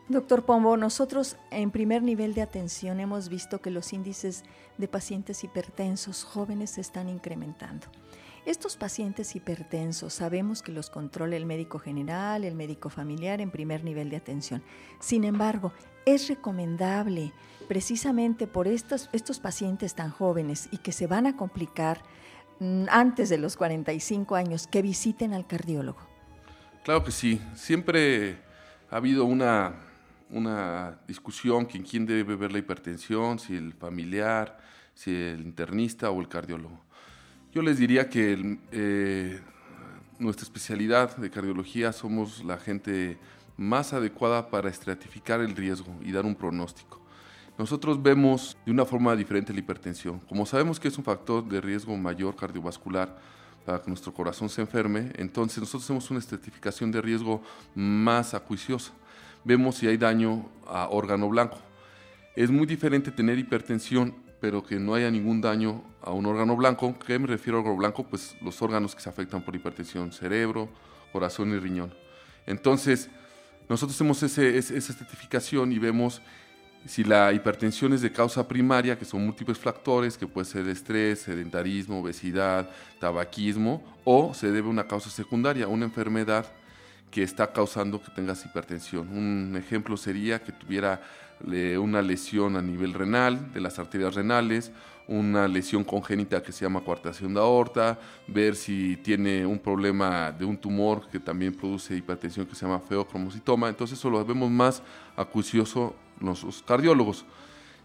Doctor 0.08 0.44
Pombo, 0.44 0.76
nosotros 0.76 1.38
en 1.52 1.72
primer 1.72 2.04
nivel 2.04 2.34
de 2.34 2.42
atención 2.42 3.00
hemos 3.00 3.30
visto 3.30 3.62
que 3.62 3.70
los 3.70 3.94
índices 3.94 4.44
de 4.78 4.88
pacientes 4.88 5.44
hipertensos 5.44 6.24
jóvenes 6.24 6.72
se 6.72 6.82
están 6.82 7.08
incrementando. 7.08 7.88
Estos 8.46 8.76
pacientes 8.76 9.36
hipertensos 9.36 10.14
sabemos 10.14 10.64
que 10.64 10.72
los 10.72 10.90
controla 10.90 11.36
el 11.36 11.46
médico 11.46 11.78
general, 11.78 12.44
el 12.44 12.56
médico 12.56 12.90
familiar 12.90 13.40
en 13.40 13.52
primer 13.52 13.84
nivel 13.84 14.10
de 14.10 14.18
atención. 14.18 14.64
Sin 15.00 15.26
embargo, 15.26 15.74
es 16.08 16.28
recomendable 16.28 17.34
precisamente 17.68 18.48
por 18.48 18.68
estos, 18.68 19.10
estos 19.14 19.40
pacientes 19.40 19.94
tan 19.94 20.10
jóvenes 20.10 20.70
y 20.72 20.80
que 20.80 20.92
se 20.92 21.06
van 21.06 21.28
a 21.28 21.38
complicar 21.38 22.02
mm, 22.60 22.86
antes 22.90 23.30
de 23.30 23.38
los 23.38 23.56
45 23.58 24.36
años 24.36 24.66
que 24.66 24.82
visiten 24.82 25.36
al 25.36 25.46
cardiólogo. 25.46 26.00
Claro 26.84 27.04
que 27.04 27.12
sí. 27.12 27.40
Siempre 27.54 28.40
ha 28.90 28.96
habido 28.96 29.26
una, 29.26 29.76
una 30.32 31.00
discusión 31.08 31.68
en 31.72 31.84
quién 31.84 32.08
debe 32.08 32.36
ver 32.36 32.52
la 32.52 32.58
hipertensión, 32.58 33.38
si 33.38 33.56
el 33.56 33.74
familiar, 33.74 34.58
si 34.96 35.14
el 35.14 35.42
internista 35.42 36.10
o 36.10 36.20
el 36.20 36.28
cardiólogo. 36.28 36.91
Yo 37.54 37.62
les 37.62 37.78
diría 37.78 38.10
que 38.10 38.60
eh, 38.72 39.42
nuestra 40.20 40.44
especialidad 40.46 41.18
de 41.18 41.30
cardiología 41.30 41.92
somos 41.92 42.46
la 42.46 42.58
gente 42.58 43.18
más 43.58 43.92
adecuada 43.92 44.50
para 44.50 44.70
estratificar 44.70 45.42
el 45.42 45.54
riesgo 45.54 45.94
y 46.02 46.14
dar 46.14 46.26
un 46.26 46.34
pronóstico. 46.34 47.02
Nosotros 47.58 48.02
vemos 48.02 48.56
de 48.66 48.72
una 48.72 48.86
forma 48.86 49.14
diferente 49.18 49.52
la 49.52 49.60
hipertensión. 49.60 50.22
Como 50.30 50.46
sabemos 50.46 50.80
que 50.80 50.88
es 50.88 50.98
un 50.98 51.04
factor 51.04 51.46
de 51.46 51.60
riesgo 51.60 51.98
mayor 51.98 52.38
cardiovascular 52.38 53.20
para 53.66 53.82
que 53.82 53.90
nuestro 53.90 54.14
corazón 54.14 54.48
se 54.48 54.62
enferme, 54.62 55.12
entonces 55.18 55.60
nosotros 55.60 55.84
hacemos 55.84 56.10
una 56.10 56.20
estratificación 56.22 56.90
de 56.90 57.02
riesgo 57.02 57.44
más 57.76 58.34
acuiciosa. 58.34 58.94
Vemos 59.44 59.76
si 59.76 59.88
hay 59.88 59.98
daño 59.98 60.50
a 60.66 60.88
órgano 60.88 61.28
blanco. 61.28 61.58
Es 62.34 62.50
muy 62.50 62.66
diferente 62.66 63.12
tener 63.12 63.38
hipertensión 63.38 64.16
pero 64.42 64.64
que 64.64 64.80
no 64.80 64.96
haya 64.96 65.10
ningún 65.12 65.40
daño 65.40 65.84
a 66.02 66.12
un 66.12 66.26
órgano 66.26 66.56
blanco. 66.56 66.98
¿Qué 67.06 67.20
me 67.20 67.28
refiero 67.28 67.60
a 67.60 67.62
órgano 67.62 67.78
blanco? 67.78 68.04
Pues 68.04 68.36
los 68.42 68.60
órganos 68.62 68.96
que 68.96 69.02
se 69.02 69.08
afectan 69.08 69.44
por 69.44 69.56
hipertensión, 69.56 70.12
cerebro, 70.12 70.68
corazón 71.14 71.54
y 71.54 71.60
riñón. 71.60 71.94
Entonces, 72.48 73.10
nosotros 73.70 73.96
hacemos 73.96 74.22
esa 74.24 74.94
certificación 74.94 75.72
y 75.72 75.78
vemos 75.78 76.22
si 76.88 77.04
la 77.04 77.32
hipertensión 77.32 77.94
es 77.94 78.02
de 78.02 78.12
causa 78.12 78.48
primaria, 78.48 78.98
que 78.98 79.06
son 79.06 79.24
múltiples 79.24 79.60
factores, 79.60 80.18
que 80.18 80.26
puede 80.26 80.46
ser 80.46 80.68
estrés, 80.68 81.22
sedentarismo, 81.22 82.02
obesidad, 82.02 82.68
tabaquismo, 83.00 83.84
o 84.04 84.34
se 84.34 84.52
debe 84.52 84.68
a 84.68 84.72
una 84.72 84.88
causa 84.88 85.12
secundaria, 85.12 85.68
una 85.68 85.86
enfermedad 85.86 86.48
que 87.12 87.22
está 87.22 87.54
causando 87.54 88.02
que 88.02 88.10
tengas 88.10 88.44
hipertensión. 88.44 89.10
Un 89.10 89.56
ejemplo 89.56 89.96
sería 89.96 90.42
que 90.42 90.52
tuviera 90.52 91.02
una 91.80 92.02
lesión 92.02 92.56
a 92.56 92.62
nivel 92.62 92.94
renal, 92.94 93.52
de 93.54 93.62
las 93.62 93.80
arterias 93.80 94.16
renales, 94.16 94.72
una 95.08 95.48
lesión 95.48 95.84
congénita 95.84 96.42
que 96.42 96.52
se 96.52 96.64
llama 96.64 96.82
coartación 96.82 97.34
de 97.34 97.40
aorta, 97.40 98.00
ver 98.28 98.56
si 98.56 98.98
tiene 98.98 99.46
un 99.46 99.60
problema 99.60 100.32
de 100.32 100.46
un 100.46 100.58
tumor 100.58 101.08
que 101.10 101.20
también 101.20 101.54
produce 101.54 101.96
hipertensión 101.96 102.46
que 102.46 102.56
se 102.56 102.66
llama 102.66 102.80
feocromocitoma. 102.80 103.70
Entonces 103.70 103.98
eso 103.98 104.10
lo 104.10 104.24
vemos 104.24 104.50
más 104.50 104.82
acucioso 105.16 105.96
los 106.20 106.64
cardiólogos, 106.66 107.26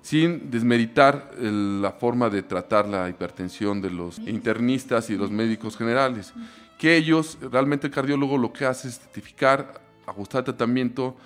sin 0.03 0.51
desmeritar 0.51 1.33
la 1.41 1.93
forma 1.93 2.29
de 2.29 2.43
tratar 2.43 2.87
la 2.87 3.09
hipertensión 3.09 3.81
de 3.81 3.91
los 3.91 4.19
internistas 4.19 5.11
y 5.11 5.17
los 5.17 5.31
médicos 5.31 5.77
generales 5.77 6.33
que 6.79 6.97
ellos, 6.97 7.39
realmente 7.41 7.87
el 7.87 7.93
cardiólogo 7.93 8.37
lo 8.37 8.53
que 8.53 8.67
hace 8.67 8.89
es 8.89 9.01
certificar, 9.01 9.81
ajustar 10.07 10.41
el 10.41 10.45
tratamiento, 10.45 11.17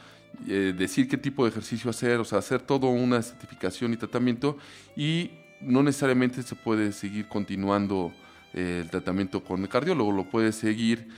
eh, 0.49 0.75
decir 0.77 1.09
qué 1.09 1.17
tipo 1.17 1.45
de 1.45 1.51
ejercicio 1.51 1.91
hacer, 1.91 2.19
o 2.19 2.25
sea, 2.25 2.39
hacer 2.39 2.63
todo 2.63 2.89
una 2.89 3.21
certificación 3.23 3.93
y 3.93 3.97
tratamiento 3.97 4.57
y 4.97 5.31
no 5.61 5.83
necesariamente 5.83 6.43
se 6.43 6.55
puede 6.55 6.93
seguir 6.93 7.29
continuando 7.29 8.13
eh, 8.55 8.81
el 8.83 8.91
tratamiento 8.91 9.45
con 9.45 9.63
el 9.63 9.69
cardiólogo, 9.69 10.13
lo 10.13 10.25
puede 10.25 10.53
seguir 10.53 11.09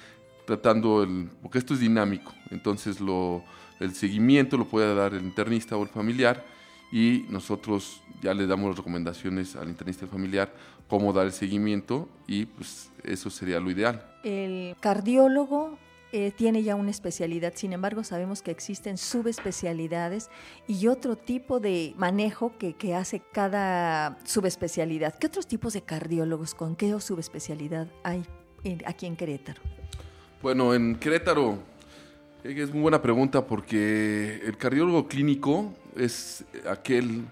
tratando, 0.46 1.02
el, 1.02 1.30
porque 1.40 1.58
esto 1.58 1.74
es 1.74 1.80
dinámico, 1.80 2.32
entonces 2.50 3.00
lo, 3.00 3.44
el 3.80 3.94
seguimiento 3.94 4.56
lo 4.56 4.66
puede 4.66 4.94
dar 4.94 5.14
el 5.14 5.22
internista 5.22 5.76
o 5.76 5.82
el 5.82 5.88
familiar 5.88 6.44
y 6.90 7.24
nosotros 7.30 8.02
ya 8.20 8.34
le 8.34 8.46
damos 8.46 8.68
las 8.70 8.76
recomendaciones 8.78 9.56
al 9.56 9.68
internista 9.68 10.06
familiar 10.06 10.52
cómo 10.88 11.12
dar 11.12 11.26
el 11.26 11.32
seguimiento 11.32 12.08
y 12.26 12.44
pues 12.44 12.90
eso 13.02 13.30
sería 13.30 13.60
lo 13.60 13.70
ideal. 13.70 14.04
El 14.24 14.76
cardiólogo 14.80 15.78
eh, 16.14 16.30
tiene 16.30 16.62
ya 16.62 16.74
una 16.74 16.90
especialidad, 16.90 17.54
sin 17.56 17.72
embargo 17.72 18.04
sabemos 18.04 18.42
que 18.42 18.50
existen 18.50 18.98
subespecialidades 18.98 20.28
y 20.68 20.88
otro 20.88 21.16
tipo 21.16 21.58
de 21.58 21.94
manejo 21.96 22.52
que, 22.58 22.94
hace 22.94 23.22
cada 23.32 24.18
subespecialidad. 24.24 25.18
¿Qué 25.18 25.28
otros 25.28 25.46
tipos 25.46 25.72
de 25.72 25.80
cardiólogos, 25.80 26.54
con 26.54 26.76
qué 26.76 27.00
subespecialidad 27.00 27.88
hay 28.02 28.26
aquí 28.84 29.06
en 29.06 29.16
Querétaro? 29.16 29.62
Bueno, 30.42 30.74
en 30.74 30.96
Querétaro 30.96 31.58
eh, 32.44 32.54
es 32.58 32.70
muy 32.72 32.82
buena 32.82 33.00
pregunta 33.00 33.46
porque 33.46 34.42
el 34.44 34.58
cardiólogo 34.58 35.08
clínico 35.08 35.72
es 35.96 36.44
aquel 36.68 37.24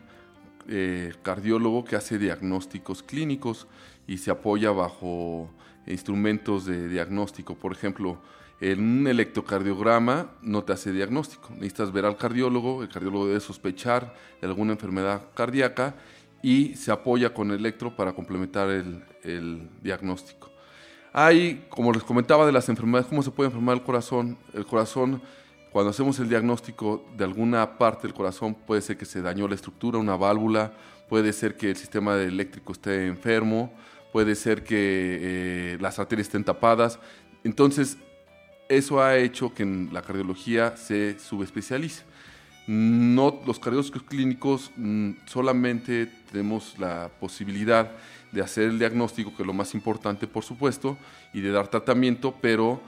eh, 0.68 1.12
cardiólogo 1.20 1.84
que 1.84 1.96
hace 1.96 2.18
diagnósticos 2.18 3.02
clínicos 3.02 3.66
y 4.06 4.16
se 4.16 4.30
apoya 4.30 4.70
bajo 4.70 5.50
instrumentos 5.87 6.64
de 6.64 6.88
diagnóstico. 6.88 7.54
Por 7.56 7.72
ejemplo, 7.72 8.18
en 8.61 8.81
un 8.81 9.07
electrocardiograma 9.07 10.33
no 10.43 10.64
te 10.64 10.73
hace 10.73 10.93
diagnóstico. 10.93 11.50
Necesitas 11.55 11.93
ver 11.93 12.05
al 12.05 12.17
cardiólogo, 12.17 12.83
el 12.83 12.88
cardiólogo 12.88 13.26
debe 13.26 13.40
sospechar 13.40 14.14
de 14.40 14.47
alguna 14.47 14.73
enfermedad 14.73 15.23
cardíaca 15.35 15.95
y 16.43 16.75
se 16.75 16.93
apoya 16.93 17.33
con 17.33 17.50
el 17.50 17.59
electro 17.59 17.97
para 17.97 18.12
complementar 18.12 18.69
el, 18.69 19.69
diagnóstico. 19.83 20.50
Hay, 21.12 21.67
como 21.69 21.93
les 21.93 22.02
comentaba, 22.02 22.47
de 22.47 22.52
las 22.52 22.69
enfermedades, 22.69 23.09
cómo 23.09 23.23
se 23.23 23.31
puede 23.31 23.49
enfermar 23.49 23.76
el 23.76 23.83
corazón. 23.83 24.38
El 24.55 24.64
corazón 24.64 25.21
cuando 25.73 25.90
hacemos 25.90 26.19
el 26.19 26.29
diagnóstico 26.29 27.05
de 27.17 27.25
alguna 27.25 27.79
parte 27.79 28.09
del 28.09 28.14
corazón, 28.14 28.55
puede 28.55 28.83
ser 28.83 28.97
que 28.97 29.05
se 29.05 29.23
dañó 29.23 29.47
la 29.47 29.55
estructura, 29.55 29.99
una 29.99 30.17
válvula, 30.17 30.73
puede 31.09 31.33
ser 31.33 31.57
que 31.57 31.71
el 31.71 31.76
sistema 31.76 32.17
eléctrico 32.17 32.73
esté 32.73 33.07
enfermo, 33.07 33.73
puede 34.12 34.35
ser 34.35 34.64
que 34.64 34.75
eh, 34.76 35.79
las 35.81 35.99
arterias 36.00 36.26
estén 36.26 36.43
tapadas. 36.43 36.99
Entonces, 37.45 37.99
eso 38.70 39.02
ha 39.02 39.16
hecho 39.16 39.52
que 39.52 39.64
en 39.64 39.90
la 39.92 40.00
cardiología 40.00 40.76
se 40.76 41.18
subespecialice. 41.18 42.04
No, 42.66 43.42
los 43.44 43.58
cardiólogos 43.58 44.02
clínicos 44.04 44.70
mm, 44.76 45.10
solamente 45.26 46.06
tenemos 46.30 46.78
la 46.78 47.10
posibilidad 47.18 47.90
de 48.30 48.40
hacer 48.40 48.68
el 48.68 48.78
diagnóstico, 48.78 49.34
que 49.34 49.42
es 49.42 49.46
lo 49.46 49.52
más 49.52 49.74
importante, 49.74 50.28
por 50.28 50.44
supuesto, 50.44 50.96
y 51.32 51.40
de 51.40 51.50
dar 51.50 51.66
tratamiento, 51.66 52.32
pero 52.40 52.80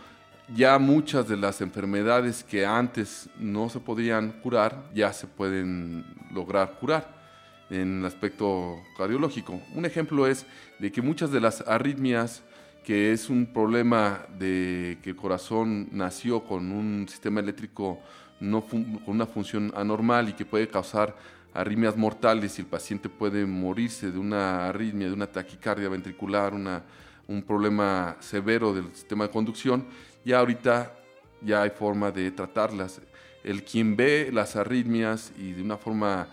ya 0.55 0.79
muchas 0.79 1.29
de 1.29 1.37
las 1.37 1.61
enfermedades 1.61 2.45
que 2.45 2.65
antes 2.65 3.29
no 3.39 3.69
se 3.69 3.81
podían 3.81 4.31
curar, 4.41 4.85
ya 4.95 5.13
se 5.13 5.27
pueden 5.27 6.05
lograr 6.33 6.79
curar 6.79 7.23
en 7.71 8.01
el 8.01 8.07
aspecto 8.07 8.81
cardiológico. 8.97 9.61
Un 9.75 9.85
ejemplo 9.85 10.29
es 10.29 10.47
de 10.79 10.93
que 10.93 11.03
muchas 11.03 11.33
de 11.33 11.41
las 11.41 11.63
arritmias, 11.67 12.43
que 12.85 13.13
es 13.13 13.31
un 13.31 13.47
problema 13.47 14.27
de 14.39 14.99
que 15.03 15.11
el 15.11 15.17
corazón 15.17 15.89
nació 15.93 16.45
con 16.45 16.73
un 16.73 17.07
sistema 17.09 17.41
eléctrico 17.41 18.01
no 18.41 18.63
con 18.63 19.01
una 19.07 19.25
función 19.27 19.73
anormal 19.77 20.29
y 20.29 20.33
que 20.33 20.45
puede 20.45 20.67
causar 20.69 21.15
arritmias 21.55 21.97
mortales 21.97 22.59
y 22.59 22.63
el 22.63 22.67
paciente 22.67 23.09
puede 23.09 23.47
morirse 23.47 24.11
de 24.11 24.19
una 24.19 24.69
arritmia, 24.69 25.07
de 25.07 25.13
una 25.13 25.27
taquicardia 25.27 25.89
ventricular, 25.89 26.53
una, 26.53 26.83
un 27.29 27.43
problema 27.43 28.17
severo 28.21 28.75
del 28.75 28.93
sistema 28.95 29.27
de 29.27 29.31
conducción, 29.31 29.87
ya 30.25 30.41
ahorita 30.41 30.93
ya 31.41 31.63
hay 31.63 31.71
forma 31.71 32.11
de 32.11 32.31
tratarlas. 32.31 33.01
El 33.45 33.65
quien 33.65 33.97
ve 33.97 34.31
las 34.33 34.57
arritmias 34.57 35.33
y 35.39 35.53
de 35.53 35.63
una 35.63 35.77
forma 35.77 36.29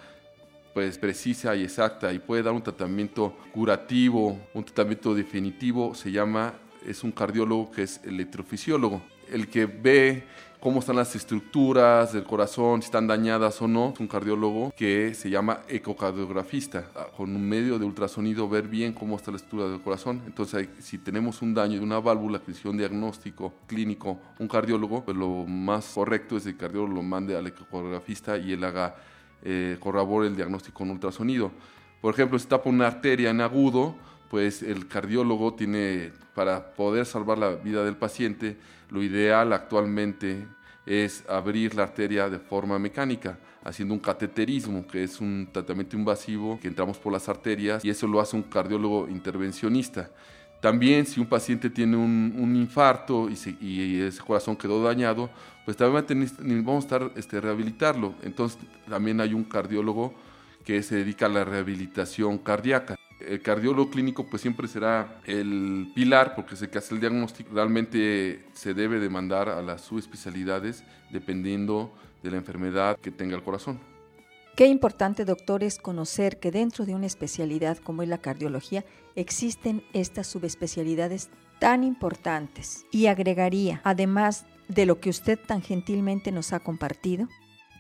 pues 0.80 0.98
precisa 0.98 1.58
y 1.58 1.64
exacta 1.64 2.14
y 2.14 2.20
puede 2.20 2.42
dar 2.42 2.54
un 2.54 2.64
tratamiento 2.64 3.36
curativo, 3.52 4.40
un 4.54 4.64
tratamiento 4.64 5.14
definitivo, 5.14 5.94
se 5.94 6.10
llama, 6.10 6.54
es 6.88 7.04
un 7.04 7.12
cardiólogo 7.12 7.70
que 7.70 7.84
es 7.84 8.00
electrofisiólogo. 8.06 9.02
El 9.30 9.50
que 9.50 9.66
ve 9.66 10.24
cómo 10.62 10.80
están 10.80 10.96
las 10.96 11.14
estructuras 11.18 12.14
del 12.14 12.24
corazón, 12.24 12.82
si 12.82 12.86
están 12.86 13.08
dañadas 13.08 13.62
o 13.62 13.68
no. 13.68 13.92
Es 13.94 14.00
un 14.00 14.08
cardiólogo 14.08 14.72
que 14.74 15.14
se 15.16 15.30
llama 15.30 15.64
ecocardiografista, 15.68 16.90
ah, 16.96 17.08
con 17.18 17.36
un 17.36 17.46
medio 17.46 17.78
de 17.78 17.84
ultrasonido 17.84 18.48
ver 18.48 18.70
bien 18.70 18.94
cómo 18.94 19.18
está 19.18 19.32
la 19.32 19.38
estructura 19.38 19.70
del 19.70 19.82
corazón. 19.82 20.22
Entonces, 20.28 20.70
si 20.80 20.98
tenemos 20.98 21.42
un 21.42 21.54
daño 21.54 21.80
de 21.80 21.84
una 21.84 22.00
válvula, 22.00 22.40
que 22.40 22.70
un 22.70 22.78
diagnóstico 22.78 23.54
clínico, 23.68 24.18
un 24.40 24.48
cardiólogo, 24.48 25.04
pues 25.04 25.18
lo 25.18 25.46
más 25.46 25.92
correcto 25.94 26.38
es 26.38 26.44
que 26.44 26.52
el 26.52 26.58
cardiólogo 26.58 26.94
lo 26.94 27.04
mande 27.04 27.36
al 27.36 27.48
ecocardiografista 27.48 28.38
y 28.38 28.54
él 28.54 28.64
haga, 28.64 28.96
eh, 29.44 29.78
el 29.82 30.36
diagnóstico 30.36 30.80
con 30.80 30.90
ultrasonido. 30.92 31.52
Por 32.02 32.14
ejemplo, 32.14 32.40
si 32.40 32.48
tapa 32.48 32.70
una 32.70 32.88
arteria 32.88 33.30
en 33.30 33.42
agudo, 33.42 33.96
pues 34.30 34.62
el 34.62 34.88
cardiólogo 34.88 35.54
tiene, 35.54 36.12
para 36.36 36.74
poder 36.74 37.06
salvar 37.06 37.38
la 37.38 37.50
vida 37.50 37.84
del 37.84 37.98
paciente, 37.98 38.58
lo 38.90 39.04
ideal 39.04 39.52
actualmente 39.54 40.48
es 40.86 41.24
abrir 41.28 41.76
la 41.76 41.84
arteria 41.84 42.30
de 42.30 42.40
forma 42.40 42.80
mecánica, 42.80 43.38
haciendo 43.64 43.94
un 43.94 44.00
cateterismo, 44.00 44.88
que 44.88 45.04
es 45.04 45.20
un 45.20 45.50
tratamiento 45.52 45.96
invasivo 45.96 46.60
que 46.60 46.68
entramos 46.68 46.98
por 46.98 47.12
las 47.12 47.28
arterias 47.28 47.84
y 47.84 47.90
eso 47.90 48.08
lo 48.08 48.20
hace 48.20 48.36
un 48.36 48.44
cardiólogo 48.44 49.08
intervencionista. 49.10 50.10
También 50.62 51.06
si 51.06 51.20
un 51.22 51.28
paciente 51.28 51.70
tiene 51.70 51.96
un, 51.96 52.56
infarto 52.56 53.30
y, 53.30 54.02
ese 54.02 54.22
corazón 54.22 54.58
quedó 54.58 54.84
dañado, 54.84 55.30
pues 55.64 55.78
también 55.78 56.66
vamos 56.66 56.84
a 56.84 56.88
estar 56.88 57.12
este, 57.16 57.40
rehabilitarlo. 57.40 58.14
Entonces 58.24 58.60
también 58.90 59.22
hay 59.22 59.34
un 59.34 59.46
cardiólogo 59.46 60.14
que 60.66 60.84
se 60.84 60.96
dedica 60.96 61.28
a 61.28 61.30
la 61.30 61.46
rehabilitación 61.46 62.38
cardíaca. 62.40 62.96
El 63.22 63.42
cardiólogo 63.42 63.90
clínico 63.90 64.26
pues 64.30 64.42
siempre 64.42 64.68
será 64.68 65.22
el 65.26 65.92
pilar 65.96 66.36
porque 66.36 66.56
es 66.56 66.64
hace 66.64 66.94
el 66.94 67.00
diagnóstico. 67.00 67.54
Realmente 67.54 68.46
se 68.54 68.74
debe 68.74 69.00
demandar 69.00 69.50
a 69.50 69.62
las 69.62 69.82
subespecialidades 69.82 70.84
dependiendo 71.10 71.94
de 72.22 72.32
la 72.32 72.38
enfermedad 72.38 72.98
que 72.98 73.12
tenga 73.12 73.36
el 73.36 73.44
corazón. 73.44 73.80
Qué 74.60 74.68
importante, 74.68 75.24
doctor, 75.24 75.64
es 75.64 75.78
conocer 75.78 76.38
que 76.38 76.52
dentro 76.52 76.86
de 76.86 76.94
una 76.94 77.06
especialidad 77.06 77.78
como 77.78 78.04
es 78.04 78.10
la 78.10 78.18
cardiología 78.18 78.84
existen 79.16 79.86
estas 79.94 80.28
subespecialidades 80.28 81.30
tan 81.60 81.86
importantes. 81.86 82.86
Y 82.92 83.06
agregaría, 83.06 83.80
además 83.86 84.46
de 84.68 84.86
lo 84.86 85.00
que 85.00 85.12
usted 85.12 85.40
tan 85.40 85.62
gentilmente 85.62 86.34
nos 86.34 86.52
ha 86.52 86.60
compartido, 86.60 87.30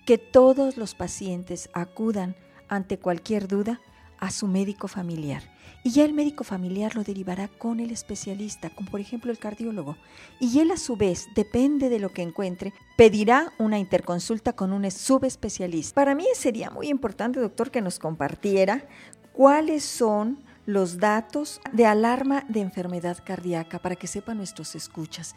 que 0.05 0.17
todos 0.17 0.77
los 0.77 0.95
pacientes 0.95 1.69
acudan 1.73 2.37
ante 2.69 2.97
cualquier 2.97 3.49
duda 3.49 3.81
a 4.19 4.31
su 4.31 4.47
médico 4.47 4.87
familiar. 4.87 5.43
Y 5.83 5.91
ya 5.91 6.03
el 6.03 6.13
médico 6.13 6.43
familiar 6.43 6.95
lo 6.95 7.03
derivará 7.03 7.47
con 7.47 7.79
el 7.79 7.91
especialista, 7.91 8.69
como 8.69 8.91
por 8.91 8.99
ejemplo 8.99 9.31
el 9.31 9.39
cardiólogo. 9.39 9.95
Y 10.39 10.59
él 10.59 10.71
a 10.71 10.77
su 10.77 10.97
vez, 10.97 11.27
depende 11.35 11.89
de 11.89 11.99
lo 11.99 12.09
que 12.09 12.21
encuentre, 12.21 12.73
pedirá 12.97 13.53
una 13.57 13.79
interconsulta 13.79 14.53
con 14.53 14.73
un 14.73 14.89
subespecialista. 14.91 15.95
Para 15.95 16.15
mí 16.15 16.25
sería 16.33 16.69
muy 16.69 16.89
importante, 16.89 17.39
doctor, 17.39 17.71
que 17.71 17.81
nos 17.81 17.97
compartiera 17.97 18.85
cuáles 19.31 19.85
son 19.85 20.43
los 20.65 20.97
datos 20.97 21.61
de 21.71 21.85
alarma 21.85 22.43
de 22.49 22.59
enfermedad 22.59 23.17
cardíaca 23.25 23.79
para 23.79 23.95
que 23.95 24.07
sepan 24.07 24.37
nuestros 24.37 24.75
escuchas. 24.75 25.35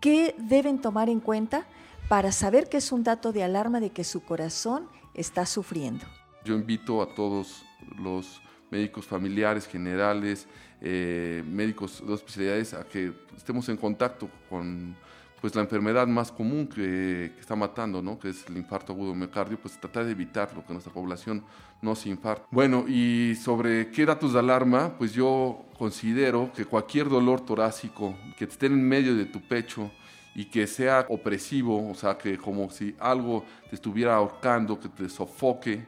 ¿Qué 0.00 0.34
deben 0.38 0.80
tomar 0.80 1.08
en 1.08 1.20
cuenta 1.20 1.66
para 2.08 2.32
saber 2.32 2.68
que 2.68 2.78
es 2.78 2.90
un 2.90 3.04
dato 3.04 3.32
de 3.32 3.42
alarma 3.42 3.80
de 3.80 3.90
que 3.90 4.02
su 4.02 4.22
corazón 4.22 4.88
está 5.14 5.46
sufriendo? 5.46 6.06
Yo 6.44 6.54
invito 6.54 7.00
a 7.02 7.14
todos 7.14 7.64
los 7.98 8.40
médicos 8.70 9.06
familiares, 9.06 9.66
generales, 9.66 10.46
eh, 10.80 11.42
médicos 11.46 12.02
de 12.06 12.14
especialidades 12.14 12.74
a 12.74 12.84
que 12.84 13.12
estemos 13.36 13.68
en 13.68 13.76
contacto 13.76 14.28
con 14.50 14.96
pues 15.40 15.54
la 15.54 15.60
enfermedad 15.60 16.06
más 16.06 16.32
común 16.32 16.66
que, 16.66 17.26
está 17.38 17.54
matando, 17.54 18.00
¿no? 18.00 18.18
que 18.18 18.30
es 18.30 18.46
el 18.48 18.56
infarto 18.56 18.94
agudo 18.94 19.14
miocardio, 19.14 19.58
pues 19.60 19.78
tratar 19.78 20.06
de 20.06 20.12
evitarlo, 20.12 20.64
que 20.64 20.72
nuestra 20.72 20.90
población 20.90 21.44
no 21.82 21.94
se 21.94 22.08
infarte. 22.08 22.46
Bueno, 22.50 22.86
y 22.88 23.34
sobre 23.34 23.90
qué 23.90 24.06
datos 24.06 24.32
de 24.32 24.38
alarma, 24.38 24.94
pues 24.96 25.12
yo 25.12 25.66
considero 25.76 26.50
que 26.56 26.64
cualquier 26.64 27.10
dolor 27.10 27.42
torácico 27.42 28.16
que 28.38 28.46
esté 28.46 28.66
en 28.66 28.88
medio 28.88 29.14
de 29.14 29.26
tu 29.26 29.42
pecho 29.42 29.90
y 30.34 30.46
que 30.46 30.66
sea 30.66 31.04
opresivo, 31.10 31.90
o 31.90 31.94
sea, 31.94 32.16
que 32.16 32.38
como 32.38 32.70
si 32.70 32.96
algo 32.98 33.44
te 33.68 33.76
estuviera 33.76 34.16
ahorcando, 34.16 34.80
que 34.80 34.88
te 34.88 35.10
sofoque, 35.10 35.84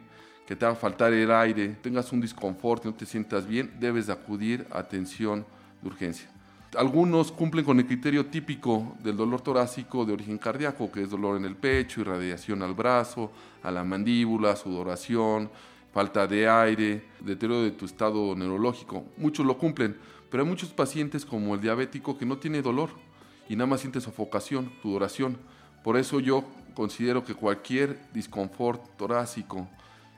que 0.47 0.55
te 0.55 0.65
haga 0.65 0.77
faltar 0.77 1.13
el 1.13 1.31
aire, 1.31 1.77
tengas 1.83 2.13
un 2.13 2.21
disconfort, 2.21 2.85
no 2.85 2.95
te 2.95 3.05
sientas 3.05 3.47
bien, 3.47 3.73
debes 3.81 4.07
de 4.07 4.13
acudir 4.13 4.67
a 4.71 4.79
atención 4.79 5.45
de 5.83 5.89
urgencia. 5.89 6.29
Algunos 6.77 7.33
cumplen 7.33 7.65
con 7.65 7.79
el 7.79 7.87
criterio 7.87 8.27
típico 8.27 8.97
del 9.03 9.17
dolor 9.17 9.41
torácico 9.41 10.05
de 10.05 10.13
origen 10.13 10.39
cardíaco, 10.39 10.93
que 10.93 11.03
es 11.03 11.11
dolor 11.11 11.37
en 11.37 11.45
el 11.47 11.57
pecho, 11.57 12.01
irradiación 12.01 12.63
al 12.63 12.75
brazo, 12.75 13.33
a 13.63 13.71
la 13.71 13.83
mandíbula, 13.83 14.55
sudoración, 14.57 15.51
falta 15.93 16.27
de 16.27 16.49
aire, 16.49 17.05
deterioro 17.21 17.63
de 17.63 17.71
tu 17.71 17.87
estado 17.87 18.37
neurológico. 18.37 19.05
Muchos 19.17 19.47
lo 19.47 19.57
cumplen, 19.57 19.97
pero 20.31 20.43
hay 20.43 20.49
muchos 20.49 20.69
pacientes 20.69 21.25
como 21.25 21.55
el 21.55 21.61
diabético 21.61 22.19
que 22.19 22.27
no 22.27 22.37
tiene 22.37 22.63
dolor 22.63 22.91
y 23.49 23.57
nada 23.57 23.67
más 23.67 23.81
siente 23.81 24.01
sofocación, 24.01 24.71
sudoración. 24.83 25.39
Por 25.83 25.97
eso 25.97 26.21
yo 26.21 26.45
considero 26.75 27.25
que 27.25 27.35
cualquier 27.35 27.99
disconfort 28.13 28.83
torácico, 28.99 29.67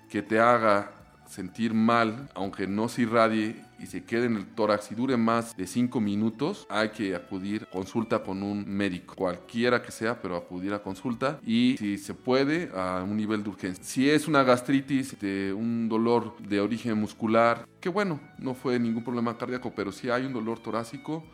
que 0.09 0.23
te 0.23 0.41
haga 0.41 0.93
sentir 1.29 1.75
mal, 1.75 2.31
aunque 2.35 2.67
no 2.67 2.89
se 2.89 3.03
irradie 3.03 3.63
y 3.79 3.87
se 3.87 4.03
quede 4.03 4.27
en 4.27 4.37
el 4.37 4.47
tórax 4.47 4.91
y 4.91 4.95
dure 4.95 5.17
más 5.17 5.57
de 5.57 5.67
5 5.67 6.01
minutos, 6.01 6.67
hay 6.71 6.89
que 6.89 7.15
acudir 7.15 7.65
a 7.65 7.71
consulta 7.71 8.23
con 8.23 8.43
un 8.43 8.67
médico, 8.67 9.15
cualquiera 9.15 9.83
que 9.83 9.93
sea, 9.93 10.21
pero 10.21 10.37
acudir 10.37 10.73
a 10.73 10.83
consulta 10.83 11.39
y 11.45 11.77
si 11.79 11.99
se 11.99 12.15
puede 12.15 12.71
a 12.75 13.05
un 13.05 13.17
nivel 13.17 13.43
de 13.43 13.51
urgencia. 13.51 13.85
Si 13.85 14.09
es 14.09 14.27
una 14.27 14.43
gastritis, 14.43 15.21
de 15.21 15.53
un 15.53 15.89
dolor 15.89 16.37
de 16.39 16.61
origen 16.61 16.99
muscular, 16.99 17.69
que 17.81 17.89
bueno, 17.89 18.21
no 18.39 18.55
fue 18.55 18.79
ningún 18.79 19.05
problema 19.05 19.37
cardíaco, 19.37 19.73
pero 19.77 19.93
si 19.93 20.11
hay 20.11 20.25
un 20.25 20.33
dolor 20.33 20.59
torácico 20.59 21.25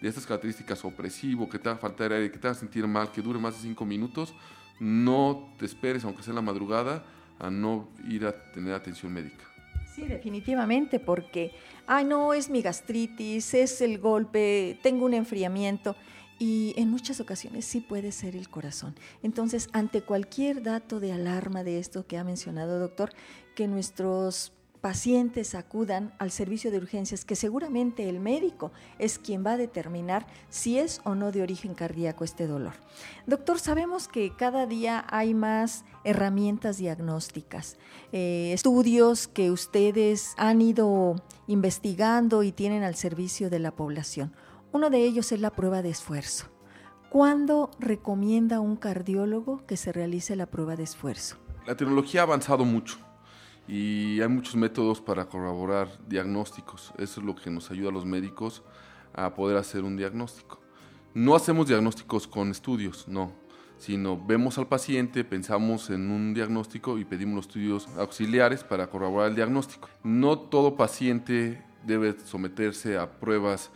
de 0.00 0.08
estas 0.08 0.26
características 0.26 0.84
opresivo, 0.84 1.48
que 1.48 1.58
te 1.58 1.68
haga 1.68 1.78
faltar 1.78 2.12
aire, 2.12 2.30
que 2.30 2.38
te 2.38 2.46
haga 2.46 2.54
sentir 2.54 2.86
mal, 2.86 3.10
que 3.10 3.20
dure 3.20 3.38
más 3.38 3.54
de 3.54 3.62
5 3.62 3.84
minutos, 3.84 4.32
no 4.78 5.52
te 5.58 5.66
esperes, 5.66 6.04
aunque 6.04 6.22
sea 6.22 6.30
en 6.30 6.36
la 6.36 6.42
madrugada, 6.42 7.04
a 7.40 7.50
no 7.50 7.88
ir 8.08 8.26
a 8.26 8.32
tener 8.52 8.74
atención 8.74 9.12
médica. 9.12 9.44
Sí, 9.94 10.02
definitivamente, 10.02 11.00
porque, 11.00 11.52
ay, 11.86 12.04
no, 12.04 12.32
es 12.32 12.48
mi 12.48 12.62
gastritis, 12.62 13.54
es 13.54 13.80
el 13.80 13.98
golpe, 13.98 14.78
tengo 14.82 15.04
un 15.04 15.14
enfriamiento. 15.14 15.96
Y 16.38 16.72
en 16.78 16.88
muchas 16.88 17.20
ocasiones 17.20 17.66
sí 17.66 17.80
puede 17.80 18.12
ser 18.12 18.34
el 18.34 18.48
corazón. 18.48 18.94
Entonces, 19.22 19.68
ante 19.72 20.00
cualquier 20.00 20.62
dato 20.62 20.98
de 20.98 21.12
alarma 21.12 21.64
de 21.64 21.78
esto 21.78 22.06
que 22.06 22.16
ha 22.16 22.24
mencionado, 22.24 22.78
doctor, 22.78 23.10
que 23.54 23.68
nuestros 23.68 24.54
pacientes 24.80 25.54
acudan 25.54 26.12
al 26.18 26.30
servicio 26.30 26.70
de 26.70 26.78
urgencias, 26.78 27.24
que 27.24 27.36
seguramente 27.36 28.08
el 28.08 28.20
médico 28.20 28.72
es 28.98 29.18
quien 29.18 29.44
va 29.44 29.52
a 29.52 29.56
determinar 29.56 30.26
si 30.48 30.78
es 30.78 31.00
o 31.04 31.14
no 31.14 31.32
de 31.32 31.42
origen 31.42 31.74
cardíaco 31.74 32.24
este 32.24 32.46
dolor. 32.46 32.72
Doctor, 33.26 33.58
sabemos 33.60 34.08
que 34.08 34.34
cada 34.34 34.66
día 34.66 35.04
hay 35.08 35.34
más 35.34 35.84
herramientas 36.04 36.78
diagnósticas, 36.78 37.76
eh, 38.12 38.52
estudios 38.54 39.28
que 39.28 39.50
ustedes 39.50 40.34
han 40.36 40.62
ido 40.62 41.16
investigando 41.46 42.42
y 42.42 42.52
tienen 42.52 42.82
al 42.82 42.94
servicio 42.94 43.50
de 43.50 43.58
la 43.58 43.72
población. 43.72 44.34
Uno 44.72 44.88
de 44.88 45.04
ellos 45.04 45.32
es 45.32 45.40
la 45.40 45.50
prueba 45.50 45.82
de 45.82 45.90
esfuerzo. 45.90 46.46
¿Cuándo 47.10 47.70
recomienda 47.80 48.60
un 48.60 48.76
cardiólogo 48.76 49.66
que 49.66 49.76
se 49.76 49.92
realice 49.92 50.36
la 50.36 50.46
prueba 50.46 50.76
de 50.76 50.84
esfuerzo? 50.84 51.38
La 51.66 51.76
tecnología 51.76 52.20
ha 52.20 52.24
avanzado 52.24 52.64
mucho 52.64 53.09
y 53.68 54.20
hay 54.20 54.28
muchos 54.28 54.56
métodos 54.56 55.00
para 55.00 55.26
corroborar 55.26 55.88
diagnósticos. 56.08 56.92
Eso 56.98 57.20
es 57.20 57.26
lo 57.26 57.34
que 57.34 57.50
nos 57.50 57.70
ayuda 57.70 57.90
a 57.90 57.92
los 57.92 58.04
médicos 58.04 58.62
a 59.14 59.34
poder 59.34 59.56
hacer 59.56 59.84
un 59.84 59.96
diagnóstico. 59.96 60.60
No 61.14 61.34
hacemos 61.34 61.66
diagnósticos 61.66 62.26
con 62.26 62.50
estudios, 62.50 63.08
no, 63.08 63.32
sino 63.78 64.22
vemos 64.22 64.58
al 64.58 64.68
paciente, 64.68 65.24
pensamos 65.24 65.90
en 65.90 66.10
un 66.10 66.34
diagnóstico 66.34 66.98
y 66.98 67.04
pedimos 67.04 67.36
los 67.36 67.46
estudios 67.46 67.88
auxiliares 67.96 68.62
para 68.62 68.88
corroborar 68.88 69.30
el 69.30 69.36
diagnóstico. 69.36 69.88
No 70.04 70.38
todo 70.38 70.76
paciente 70.76 71.64
debe 71.84 72.18
someterse 72.20 72.98
a 72.98 73.18
pruebas 73.18 73.70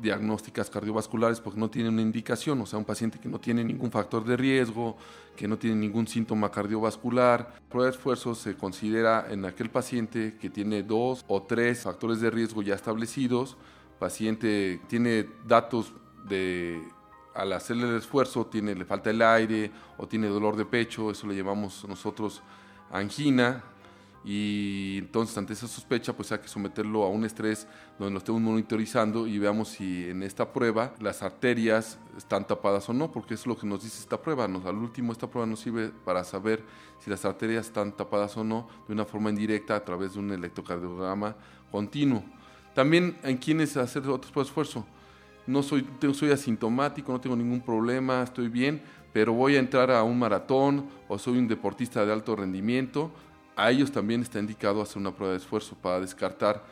diagnósticas 0.00 0.70
cardiovasculares 0.70 1.40
porque 1.40 1.60
no 1.60 1.70
tiene 1.70 1.88
una 1.88 2.02
indicación, 2.02 2.60
o 2.60 2.66
sea, 2.66 2.78
un 2.78 2.84
paciente 2.84 3.18
que 3.18 3.28
no 3.28 3.38
tiene 3.38 3.64
ningún 3.64 3.90
factor 3.90 4.24
de 4.24 4.36
riesgo, 4.36 4.96
que 5.36 5.48
no 5.48 5.58
tiene 5.58 5.76
ningún 5.76 6.06
síntoma 6.06 6.50
cardiovascular. 6.50 7.54
Prueba 7.68 7.90
de 7.90 7.96
esfuerzo 7.96 8.34
se 8.34 8.56
considera 8.56 9.26
en 9.30 9.44
aquel 9.44 9.70
paciente 9.70 10.36
que 10.40 10.50
tiene 10.50 10.82
dos 10.82 11.24
o 11.28 11.42
tres 11.42 11.82
factores 11.82 12.20
de 12.20 12.30
riesgo 12.30 12.62
ya 12.62 12.74
establecidos, 12.74 13.56
paciente 13.98 14.80
tiene 14.88 15.28
datos 15.46 15.92
de 16.24 16.82
al 17.34 17.52
hacerle 17.52 17.88
el 17.88 17.96
esfuerzo 17.96 18.46
tiene 18.46 18.74
le 18.74 18.84
falta 18.84 19.10
el 19.10 19.22
aire 19.22 19.70
o 19.96 20.06
tiene 20.06 20.26
dolor 20.28 20.56
de 20.56 20.66
pecho, 20.66 21.10
eso 21.10 21.26
le 21.26 21.34
llamamos 21.34 21.86
nosotros 21.88 22.42
angina, 22.90 23.64
y 24.24 24.98
entonces 24.98 25.36
ante 25.36 25.52
esa 25.52 25.66
sospecha 25.66 26.12
pues 26.12 26.30
hay 26.30 26.38
que 26.38 26.48
someterlo 26.48 27.02
a 27.02 27.08
un 27.08 27.24
estrés 27.24 27.66
donde 27.98 28.12
lo 28.12 28.18
estemos 28.18 28.40
monitorizando 28.40 29.26
y 29.26 29.38
veamos 29.38 29.68
si 29.68 30.08
en 30.08 30.22
esta 30.22 30.52
prueba 30.52 30.94
las 31.00 31.22
arterias 31.22 31.98
están 32.16 32.46
tapadas 32.46 32.88
o 32.88 32.92
no, 32.92 33.10
porque 33.10 33.34
es 33.34 33.46
lo 33.46 33.56
que 33.56 33.66
nos 33.66 33.82
dice 33.82 34.00
esta 34.00 34.22
prueba. 34.22 34.46
Nos, 34.46 34.64
al 34.64 34.76
último 34.76 35.12
esta 35.12 35.28
prueba 35.28 35.46
nos 35.46 35.60
sirve 35.60 35.90
para 36.04 36.22
saber 36.22 36.62
si 37.00 37.10
las 37.10 37.24
arterias 37.24 37.66
están 37.66 37.96
tapadas 37.96 38.36
o 38.36 38.44
no 38.44 38.68
de 38.86 38.94
una 38.94 39.04
forma 39.04 39.30
indirecta 39.30 39.74
a 39.74 39.84
través 39.84 40.14
de 40.14 40.20
un 40.20 40.30
electrocardiograma 40.30 41.36
continuo. 41.70 42.22
También 42.74 43.18
en 43.24 43.36
quienes 43.36 43.76
hacer 43.76 44.06
otro 44.08 44.40
esfuerzo. 44.40 44.86
No 45.44 45.64
soy, 45.64 45.84
soy 46.14 46.30
asintomático, 46.30 47.10
no 47.10 47.20
tengo 47.20 47.34
ningún 47.34 47.60
problema, 47.60 48.22
estoy 48.22 48.48
bien, 48.48 48.80
pero 49.12 49.32
voy 49.32 49.56
a 49.56 49.58
entrar 49.58 49.90
a 49.90 50.04
un 50.04 50.16
maratón 50.16 50.86
o 51.08 51.18
soy 51.18 51.36
un 51.36 51.48
deportista 51.48 52.06
de 52.06 52.12
alto 52.12 52.36
rendimiento, 52.36 53.10
a 53.56 53.70
ellos 53.70 53.92
también 53.92 54.22
está 54.22 54.38
indicado 54.38 54.82
hacer 54.82 54.98
una 54.98 55.14
prueba 55.14 55.32
de 55.32 55.38
esfuerzo 55.38 55.76
para 55.80 56.00
descartar 56.00 56.62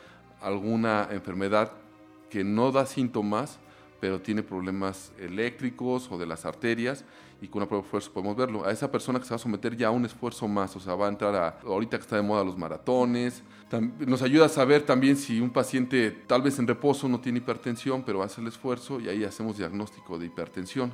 alguna 0.41 1.07
enfermedad 1.11 1.71
que 2.29 2.43
no 2.43 2.71
da 2.71 2.85
síntomas, 2.85 3.59
pero 3.99 4.19
tiene 4.19 4.41
problemas 4.41 5.11
eléctricos 5.19 6.09
o 6.11 6.17
de 6.17 6.25
las 6.25 6.45
arterias 6.45 7.05
y 7.41 7.47
con 7.47 7.61
una 7.61 7.67
prueba 7.67 7.81
de 7.81 7.87
esfuerzo 7.87 8.11
podemos 8.11 8.35
verlo. 8.35 8.65
A 8.65 8.71
esa 8.71 8.91
persona 8.91 9.19
que 9.19 9.25
se 9.25 9.31
va 9.31 9.35
a 9.35 9.39
someter 9.39 9.75
ya 9.75 9.87
a 9.87 9.91
un 9.91 10.05
esfuerzo 10.05 10.47
más, 10.47 10.75
o 10.75 10.79
sea, 10.79 10.95
va 10.95 11.07
a 11.07 11.09
entrar 11.09 11.35
a, 11.35 11.59
ahorita 11.65 11.97
que 11.97 12.01
está 12.01 12.15
de 12.15 12.21
moda 12.21 12.43
los 12.43 12.57
maratones, 12.57 13.43
nos 13.99 14.21
ayuda 14.21 14.45
a 14.45 14.49
saber 14.49 14.83
también 14.83 15.15
si 15.15 15.39
un 15.39 15.49
paciente 15.49 16.11
tal 16.27 16.41
vez 16.41 16.59
en 16.59 16.67
reposo 16.67 17.07
no 17.07 17.19
tiene 17.19 17.39
hipertensión, 17.39 18.03
pero 18.03 18.21
hace 18.21 18.41
el 18.41 18.47
esfuerzo 18.47 18.99
y 18.99 19.07
ahí 19.07 19.23
hacemos 19.23 19.57
diagnóstico 19.57 20.17
de 20.17 20.25
hipertensión. 20.25 20.93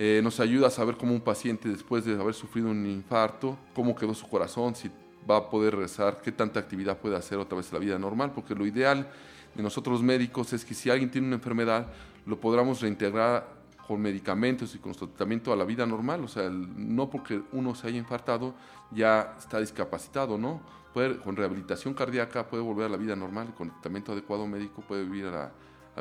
Eh, 0.00 0.20
nos 0.22 0.38
ayuda 0.38 0.68
a 0.68 0.70
saber 0.70 0.96
cómo 0.96 1.12
un 1.12 1.20
paciente 1.20 1.68
después 1.68 2.04
de 2.04 2.14
haber 2.14 2.34
sufrido 2.34 2.70
un 2.70 2.86
infarto, 2.86 3.58
cómo 3.74 3.96
quedó 3.96 4.14
su 4.14 4.28
corazón, 4.28 4.76
si 4.76 4.90
va 5.28 5.38
a 5.38 5.50
poder 5.50 5.74
rezar, 5.74 6.20
qué 6.22 6.30
tanta 6.30 6.60
actividad 6.60 6.98
puede 6.98 7.16
hacer 7.16 7.36
otra 7.38 7.56
vez 7.56 7.72
la 7.72 7.80
vida 7.80 7.98
normal, 7.98 8.32
porque 8.32 8.54
lo 8.54 8.64
ideal 8.64 9.08
de 9.56 9.62
nosotros 9.62 10.00
médicos 10.00 10.52
es 10.52 10.64
que 10.64 10.72
si 10.72 10.88
alguien 10.88 11.10
tiene 11.10 11.26
una 11.26 11.36
enfermedad, 11.36 11.88
lo 12.26 12.38
podamos 12.38 12.80
reintegrar 12.80 13.58
con 13.88 14.00
medicamentos 14.00 14.74
y 14.74 14.78
con 14.78 14.90
nuestro 14.90 15.08
tratamiento 15.08 15.52
a 15.52 15.56
la 15.56 15.64
vida 15.64 15.84
normal, 15.84 16.22
o 16.22 16.28
sea, 16.28 16.48
no 16.48 17.10
porque 17.10 17.42
uno 17.52 17.74
se 17.74 17.88
haya 17.88 17.98
infartado 17.98 18.54
ya 18.90 19.34
está 19.38 19.58
discapacitado, 19.60 20.38
¿no? 20.38 20.60
Puede, 20.94 21.18
con 21.18 21.36
rehabilitación 21.36 21.94
cardíaca 21.94 22.46
puede 22.46 22.62
volver 22.62 22.86
a 22.86 22.88
la 22.90 22.96
vida 22.96 23.16
normal, 23.16 23.54
con 23.54 23.70
tratamiento 23.70 24.12
adecuado 24.12 24.46
médico 24.46 24.82
puede 24.86 25.04
vivir 25.04 25.26
a 25.26 25.30
la, 25.30 25.52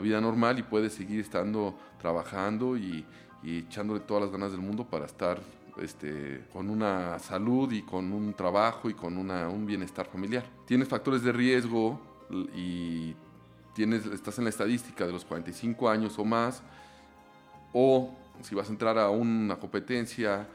vida 0.01 0.21
normal 0.21 0.59
y 0.59 0.63
puede 0.63 0.91
seguir 0.91 1.21
estando 1.21 1.75
trabajando 1.97 2.77
y, 2.77 3.03
echándole 3.43 4.01
todas 4.01 4.23
las 4.23 4.31
ganas 4.31 4.51
del 4.51 4.61
mundo 4.61 4.85
para 4.85 5.05
estar 5.05 5.39
este, 5.81 6.43
con 6.51 6.69
una 6.69 7.19
salud 7.19 7.71
y 7.71 7.83
con 7.83 8.11
un 8.11 8.33
trabajo 8.33 8.89
y 8.89 8.93
con 8.93 9.17
una, 9.17 9.47
un 9.49 9.65
bienestar 9.65 10.07
familiar. 10.07 10.45
Tienes 10.65 10.87
factores 10.87 11.21
de 11.21 11.31
riesgo 11.31 11.99
y 12.55 13.15
tienes, 13.73 14.05
estás 14.07 14.37
en 14.39 14.45
la 14.45 14.49
estadística 14.49 15.05
de 15.05 15.11
los 15.11 15.23
45 15.23 15.89
años 15.89 16.17
o 16.17 16.25
más, 16.25 16.63
o 17.73 18.11
si 18.41 18.55
vas 18.55 18.69
a 18.69 18.71
entrar 18.71 18.97
a 18.97 19.09
una 19.09 19.57
competencia, 19.57 20.47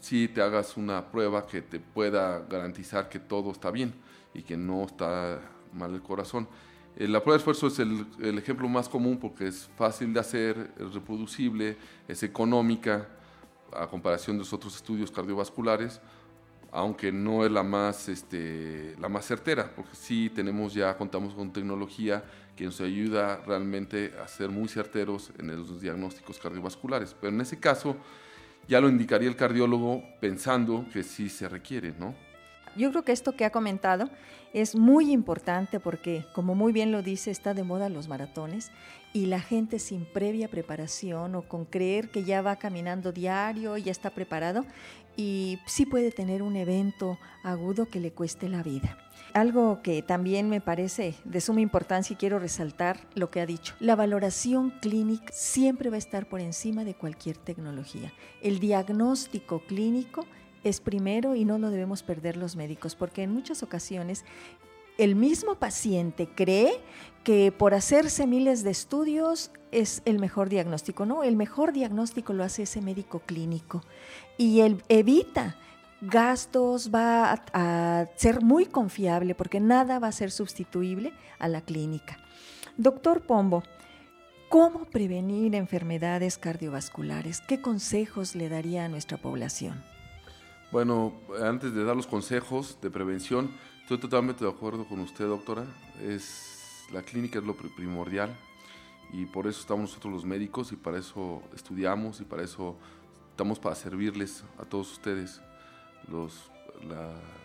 si 0.00 0.28
te 0.28 0.40
hagas 0.40 0.76
una 0.76 1.10
prueba 1.10 1.46
que 1.46 1.62
te 1.62 1.80
pueda 1.80 2.40
garantizar 2.48 3.08
que 3.08 3.18
todo 3.18 3.50
está 3.50 3.70
bien 3.70 3.94
y 4.34 4.42
que 4.42 4.56
no 4.56 4.84
está 4.84 5.40
mal 5.72 5.94
el 5.94 6.02
corazón. 6.02 6.48
Eh, 6.96 7.06
la 7.06 7.20
prueba 7.20 7.34
de 7.34 7.38
esfuerzo 7.38 7.66
es 7.66 7.78
el, 7.78 8.06
el, 8.20 8.38
ejemplo 8.38 8.68
más 8.68 8.88
común 8.88 9.18
porque 9.18 9.48
es 9.48 9.68
fácil 9.76 10.14
de 10.14 10.20
hacer, 10.20 10.70
es 10.78 10.94
reproducible, 10.94 11.76
es 12.08 12.22
económica 12.22 13.08
a 13.72 13.86
comparación 13.86 14.36
de 14.36 14.40
los 14.40 14.52
otros 14.52 14.76
estudios 14.76 15.10
cardiovasculares, 15.10 16.00
aunque 16.72 17.12
no 17.12 17.44
es 17.44 17.52
la 17.52 17.62
más, 17.62 18.08
este, 18.08 18.96
la 18.98 19.08
más 19.08 19.26
certera, 19.26 19.72
porque 19.74 19.94
sí 19.94 20.30
tenemos 20.34 20.74
ya, 20.74 20.96
contamos 20.96 21.34
con 21.34 21.52
tecnología 21.52 22.24
que 22.56 22.64
nos 22.64 22.80
ayuda 22.80 23.42
realmente 23.46 24.14
a 24.22 24.28
ser 24.28 24.50
muy 24.50 24.68
certeros 24.68 25.32
en 25.38 25.54
los 25.54 25.80
diagnósticos 25.80 26.38
cardiovasculares. 26.38 27.14
Pero 27.20 27.32
en 27.32 27.40
ese 27.40 27.60
caso 27.60 27.96
ya 28.68 28.80
lo 28.80 28.88
indicaría 28.88 29.28
el 29.28 29.36
cardiólogo 29.36 30.02
pensando 30.20 30.86
que 30.92 31.02
sí 31.02 31.28
se 31.28 31.48
requiere, 31.48 31.94
¿no? 31.98 32.14
Yo 32.76 32.90
creo 32.90 33.04
que 33.04 33.12
esto 33.12 33.32
que 33.32 33.44
ha 33.44 33.50
comentado 33.50 34.10
es 34.52 34.74
muy 34.74 35.12
importante 35.12 35.80
porque, 35.80 36.24
como 36.34 36.54
muy 36.54 36.72
bien 36.72 36.92
lo 36.92 37.02
dice, 37.02 37.30
está 37.30 37.54
de 37.54 37.62
moda 37.62 37.88
los 37.88 38.08
maratones 38.08 38.70
y 39.12 39.26
la 39.26 39.40
gente 39.40 39.78
sin 39.78 40.04
previa 40.04 40.48
preparación 40.48 41.34
o 41.34 41.42
con 41.42 41.64
creer 41.64 42.10
que 42.10 42.24
ya 42.24 42.42
va 42.42 42.56
caminando 42.56 43.12
diario, 43.12 43.76
ya 43.76 43.92
está 43.92 44.10
preparado 44.10 44.64
y 45.16 45.58
sí 45.66 45.86
puede 45.86 46.10
tener 46.10 46.42
un 46.42 46.56
evento 46.56 47.18
agudo 47.42 47.86
que 47.86 48.00
le 48.00 48.12
cueste 48.12 48.48
la 48.48 48.62
vida. 48.62 48.98
Algo 49.32 49.82
que 49.82 50.02
también 50.02 50.48
me 50.48 50.60
parece 50.60 51.14
de 51.24 51.40
suma 51.40 51.60
importancia 51.60 52.14
y 52.14 52.16
quiero 52.16 52.38
resaltar 52.38 53.00
lo 53.14 53.30
que 53.30 53.40
ha 53.40 53.46
dicho. 53.46 53.74
La 53.80 53.96
valoración 53.96 54.70
clínica 54.80 55.32
siempre 55.32 55.90
va 55.90 55.96
a 55.96 55.98
estar 55.98 56.28
por 56.28 56.40
encima 56.40 56.84
de 56.84 56.94
cualquier 56.94 57.36
tecnología. 57.36 58.12
El 58.42 58.60
diagnóstico 58.60 59.60
clínico 59.66 60.26
es 60.68 60.80
primero 60.80 61.34
y 61.34 61.44
no 61.44 61.58
lo 61.58 61.70
debemos 61.70 62.02
perder 62.02 62.36
los 62.36 62.56
médicos, 62.56 62.94
porque 62.94 63.22
en 63.22 63.32
muchas 63.32 63.62
ocasiones 63.62 64.24
el 64.98 65.14
mismo 65.14 65.56
paciente 65.56 66.28
cree 66.34 66.80
que 67.22 67.52
por 67.52 67.74
hacerse 67.74 68.26
miles 68.26 68.62
de 68.62 68.70
estudios 68.70 69.50
es 69.72 70.00
el 70.04 70.18
mejor 70.18 70.48
diagnóstico. 70.48 71.06
No, 71.06 71.22
el 71.22 71.36
mejor 71.36 71.72
diagnóstico 71.72 72.32
lo 72.32 72.44
hace 72.44 72.62
ese 72.62 72.80
médico 72.80 73.20
clínico 73.20 73.82
y 74.38 74.60
él 74.60 74.82
evita 74.88 75.56
gastos, 76.00 76.90
va 76.94 77.42
a, 77.52 78.06
ser 78.16 78.42
muy 78.42 78.66
confiable 78.66 79.34
porque 79.34 79.60
nada 79.60 79.98
va 79.98 80.08
a 80.08 80.12
ser 80.12 80.30
sustituible 80.30 81.12
a 81.38 81.48
la 81.48 81.60
clínica. 81.60 82.18
Doctor 82.76 83.22
Pombo, 83.22 83.62
¿cómo 84.48 84.84
prevenir 84.84 85.54
enfermedades 85.54 86.38
cardiovasculares? 86.38 87.40
¿Qué 87.40 87.60
consejos 87.60 88.34
le 88.34 88.48
daría 88.48 88.84
a 88.84 88.88
nuestra 88.88 89.16
población? 89.16 89.82
Bueno, 90.76 91.14
antes 91.42 91.72
de 91.72 91.84
dar 91.84 91.96
los 91.96 92.06
consejos 92.06 92.76
de 92.82 92.90
prevención, 92.90 93.50
estoy 93.80 93.96
totalmente 93.96 94.44
de 94.44 94.50
acuerdo 94.50 94.84
con 94.86 95.00
usted, 95.00 95.26
doctora. 95.26 95.64
Es, 96.02 96.84
la 96.92 97.00
clínica 97.00 97.38
es 97.38 97.46
lo 97.46 97.56
primordial 97.56 98.36
y 99.10 99.24
por 99.24 99.46
eso 99.46 99.62
estamos 99.62 99.88
nosotros 99.88 100.12
los 100.12 100.26
médicos 100.26 100.72
y 100.72 100.76
para 100.76 100.98
eso 100.98 101.42
estudiamos 101.54 102.20
y 102.20 102.24
para 102.24 102.42
eso 102.42 102.76
estamos 103.30 103.58
para 103.58 103.74
servirles 103.74 104.44
a 104.58 104.66
todos 104.66 104.92
ustedes 104.92 105.40
los, 106.12 106.50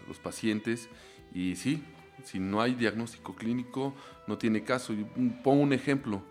los 0.09 0.19
pacientes. 0.19 0.89
Y 1.33 1.55
sí, 1.55 1.81
si 2.25 2.37
no 2.37 2.61
hay 2.61 2.75
diagnóstico 2.75 3.33
clínico, 3.33 3.93
no 4.27 4.37
tiene 4.37 4.65
caso. 4.65 4.93
pongo 5.41 5.61
un 5.61 5.71
ejemplo. 5.71 6.21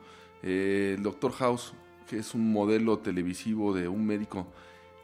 Eh, 0.42 0.96
el 0.98 1.02
doctor 1.02 1.32
House, 1.32 1.72
que 2.06 2.18
es 2.18 2.34
un 2.34 2.52
modelo 2.52 2.98
televisivo 2.98 3.72
de 3.72 3.88
un 3.88 4.04
médico, 4.04 4.46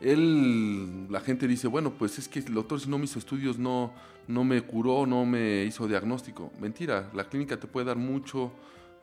él, 0.00 1.06
la 1.10 1.20
gente 1.20 1.48
dice, 1.48 1.68
bueno, 1.68 1.92
pues 1.92 2.18
es 2.18 2.28
que 2.28 2.40
el 2.40 2.54
doctor 2.54 2.80
si 2.80 2.88
no 2.88 2.98
me 2.98 3.04
hizo 3.04 3.18
estudios, 3.18 3.58
no, 3.58 3.92
no 4.28 4.44
me 4.44 4.60
curó, 4.62 5.06
no 5.06 5.24
me 5.24 5.64
hizo 5.64 5.88
diagnóstico. 5.88 6.52
Mentira, 6.60 7.10
la 7.14 7.24
clínica 7.24 7.58
te 7.58 7.66
puede 7.66 7.86
dar 7.86 7.96
mucho 7.96 8.52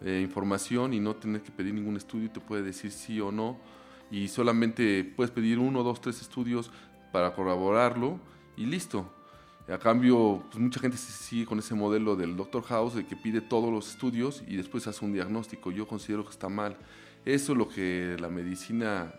eh, 0.02 0.20
información 0.22 0.94
y 0.94 1.00
no 1.00 1.16
tener 1.16 1.42
que 1.42 1.52
pedir 1.52 1.74
ningún 1.74 1.98
estudio, 1.98 2.30
te 2.30 2.40
puede 2.40 2.62
decir 2.62 2.92
sí 2.92 3.20
o 3.22 3.32
no, 3.32 3.58
y 4.12 4.28
solamente 4.28 5.04
puedes 5.04 5.32
pedir 5.32 5.60
uno, 5.60 5.82
dos, 5.82 6.02
tres 6.02 6.22
estudios 6.22 6.72
para 7.12 7.34
corroborarlo 7.34 8.20
y 8.56 8.66
listo. 8.66 9.12
A 9.70 9.78
cambio, 9.78 10.44
pues 10.52 10.62
mucha 10.62 10.82
gente 10.82 10.98
sigue 10.98 11.46
con 11.46 11.58
ese 11.58 11.74
modelo 11.74 12.18
del 12.18 12.36
Doctor 12.36 12.64
House, 12.64 12.96
de 12.96 13.06
que 13.06 13.16
pide 13.16 13.40
todos 13.40 13.72
los 13.72 13.90
estudios 13.92 14.44
y 14.46 14.58
después 14.58 14.88
hace 14.88 15.06
un 15.06 15.14
diagnóstico. 15.14 15.72
Yo 15.72 15.88
considero 15.88 16.26
que 16.26 16.32
está 16.32 16.50
mal. 16.50 16.76
Eso 17.24 17.54
es 17.54 17.58
lo 17.58 17.70
que 17.70 18.18
la 18.20 18.28
medicina 18.28 19.14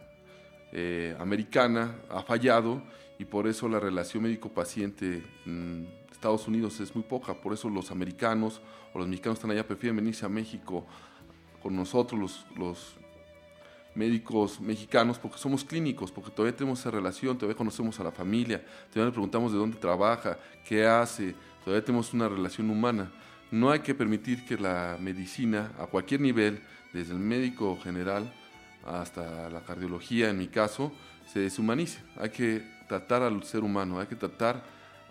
eh, 0.76 1.16
americana 1.20 1.94
ha 2.10 2.22
fallado 2.24 2.82
y 3.16 3.24
por 3.24 3.46
eso 3.46 3.68
la 3.68 3.78
relación 3.78 4.24
médico-paciente 4.24 5.22
en 5.46 5.88
Estados 6.10 6.48
Unidos 6.48 6.80
es 6.80 6.92
muy 6.96 7.04
poca. 7.04 7.32
Por 7.32 7.52
eso 7.52 7.70
los 7.70 7.92
americanos 7.92 8.60
o 8.92 8.98
los 8.98 9.06
mexicanos 9.06 9.38
están 9.38 9.52
allá 9.52 9.64
prefieren 9.64 9.94
venirse 9.94 10.26
a 10.26 10.28
México 10.28 10.84
con 11.62 11.76
nosotros, 11.76 12.20
los, 12.20 12.46
los 12.56 12.96
médicos 13.94 14.60
mexicanos 14.60 15.16
porque 15.20 15.38
somos 15.38 15.64
clínicos, 15.64 16.10
porque 16.10 16.32
todavía 16.32 16.56
tenemos 16.56 16.80
esa 16.80 16.90
relación, 16.90 17.38
todavía 17.38 17.56
conocemos 17.56 18.00
a 18.00 18.02
la 18.02 18.10
familia, 18.10 18.60
todavía 18.90 19.06
le 19.06 19.12
preguntamos 19.12 19.52
de 19.52 19.58
dónde 19.58 19.76
trabaja, 19.78 20.38
qué 20.66 20.84
hace, 20.84 21.36
todavía 21.64 21.84
tenemos 21.84 22.12
una 22.12 22.28
relación 22.28 22.68
humana. 22.68 23.12
No 23.52 23.70
hay 23.70 23.78
que 23.78 23.94
permitir 23.94 24.44
que 24.44 24.58
la 24.58 24.98
medicina, 25.00 25.70
a 25.78 25.86
cualquier 25.86 26.20
nivel, 26.20 26.60
desde 26.92 27.12
el 27.12 27.20
médico 27.20 27.78
general 27.80 28.32
hasta 28.84 29.48
la 29.50 29.60
cardiología, 29.60 30.30
en 30.30 30.38
mi 30.38 30.48
caso, 30.48 30.92
se 31.32 31.40
deshumanice. 31.40 32.00
Hay 32.16 32.30
que 32.30 32.62
tratar 32.88 33.22
al 33.22 33.42
ser 33.44 33.64
humano, 33.64 34.00
hay 34.00 34.06
que 34.06 34.16
tratar 34.16 34.62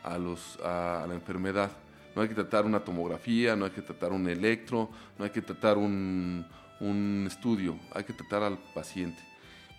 a, 0.04 0.18
los, 0.18 0.60
a 0.64 1.06
la 1.08 1.14
enfermedad. 1.14 1.72
No 2.16 2.22
hay 2.22 2.28
que 2.28 2.36
tratar 2.36 2.66
una 2.66 2.80
tomografía, 2.80 3.56
no 3.56 3.66
hay 3.66 3.72
que 3.72 3.82
tratar 3.82 4.12
un 4.12 4.28
electro, 4.28 4.90
no 5.18 5.26
hay 5.26 5.32
que 5.32 5.42
tratar 5.42 5.78
un, 5.78 6.46
un 6.80 7.26
estudio, 7.28 7.80
hay 7.94 8.04
que 8.04 8.14
tratar 8.14 8.44
al 8.44 8.58
paciente 8.74 9.22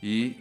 y 0.02 0.38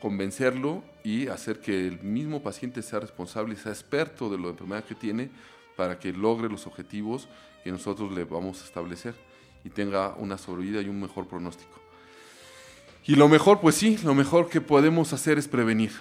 convencerlo 0.00 0.82
y 1.04 1.28
hacer 1.28 1.60
que 1.60 1.86
el 1.86 2.02
mismo 2.02 2.42
paciente 2.42 2.82
sea 2.82 3.00
responsable 3.00 3.54
y 3.54 3.56
sea 3.56 3.72
experto 3.72 4.28
de 4.28 4.38
la 4.38 4.48
enfermedad 4.48 4.84
que 4.84 4.94
tiene 4.94 5.30
para 5.76 5.98
que 5.98 6.12
logre 6.12 6.48
los 6.48 6.66
objetivos 6.66 7.28
que 7.62 7.70
nosotros 7.70 8.12
le 8.12 8.24
vamos 8.24 8.62
a 8.62 8.64
establecer 8.64 9.14
y 9.62 9.70
tenga 9.70 10.14
una 10.16 10.38
sobrevida 10.38 10.80
y 10.80 10.88
un 10.88 11.00
mejor 11.00 11.28
pronóstico. 11.28 11.79
Y 13.06 13.14
lo 13.16 13.28
mejor, 13.28 13.60
pues 13.60 13.76
sí, 13.76 13.98
lo 14.04 14.14
mejor 14.14 14.48
que 14.48 14.60
podemos 14.60 15.12
hacer 15.12 15.38
es 15.38 15.48
prevenir. 15.48 15.92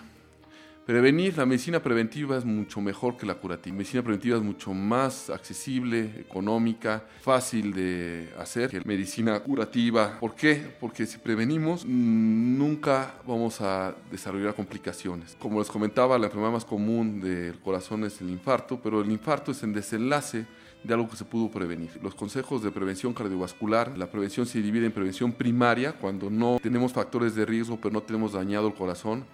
Prevenir, 0.85 1.37
la 1.37 1.45
medicina 1.45 1.79
preventiva 1.81 2.35
es 2.35 2.45
mucho 2.45 2.81
mejor 2.81 3.15
que 3.15 3.27
la 3.27 3.35
curativa. 3.35 3.75
Medicina 3.75 4.01
preventiva 4.01 4.37
es 4.37 4.43
mucho 4.43 4.73
más 4.73 5.29
accesible, 5.29 6.15
económica, 6.19 7.03
fácil 7.21 7.73
de 7.73 8.33
hacer 8.39 8.71
que 8.71 8.79
la 8.79 8.85
medicina 8.85 9.39
curativa. 9.39 10.19
¿Por 10.19 10.33
qué? 10.33 10.55
Porque 10.79 11.05
si 11.05 11.19
prevenimos, 11.19 11.85
nunca 11.85 13.13
vamos 13.27 13.61
a 13.61 13.93
desarrollar 14.09 14.55
complicaciones. 14.55 15.37
Como 15.39 15.59
les 15.59 15.69
comentaba, 15.69 16.17
la 16.17 16.25
enfermedad 16.25 16.53
más 16.53 16.65
común 16.65 17.21
del 17.21 17.59
corazón 17.59 18.03
es 18.03 18.19
el 18.21 18.31
infarto, 18.31 18.79
pero 18.81 19.01
el 19.01 19.11
infarto 19.11 19.51
es 19.51 19.61
el 19.61 19.73
desenlace 19.73 20.47
de 20.83 20.93
algo 20.93 21.09
que 21.09 21.17
se 21.17 21.25
pudo 21.25 21.51
prevenir. 21.51 21.89
Los 22.01 22.15
consejos 22.15 22.63
de 22.63 22.71
prevención 22.71 23.13
cardiovascular, 23.13 23.97
la 23.97 24.09
prevención 24.09 24.45
se 24.45 24.61
divide 24.61 24.85
en 24.85 24.91
prevención 24.91 25.31
primaria, 25.33 25.93
cuando 25.93 26.29
no 26.29 26.59
tenemos 26.61 26.93
factores 26.93 27.35
de 27.35 27.45
riesgo 27.45 27.77
pero 27.77 27.93
no 27.93 28.01
tenemos 28.01 28.33
dañado 28.33 28.67
el 28.67 28.73
corazón, 28.73 29.25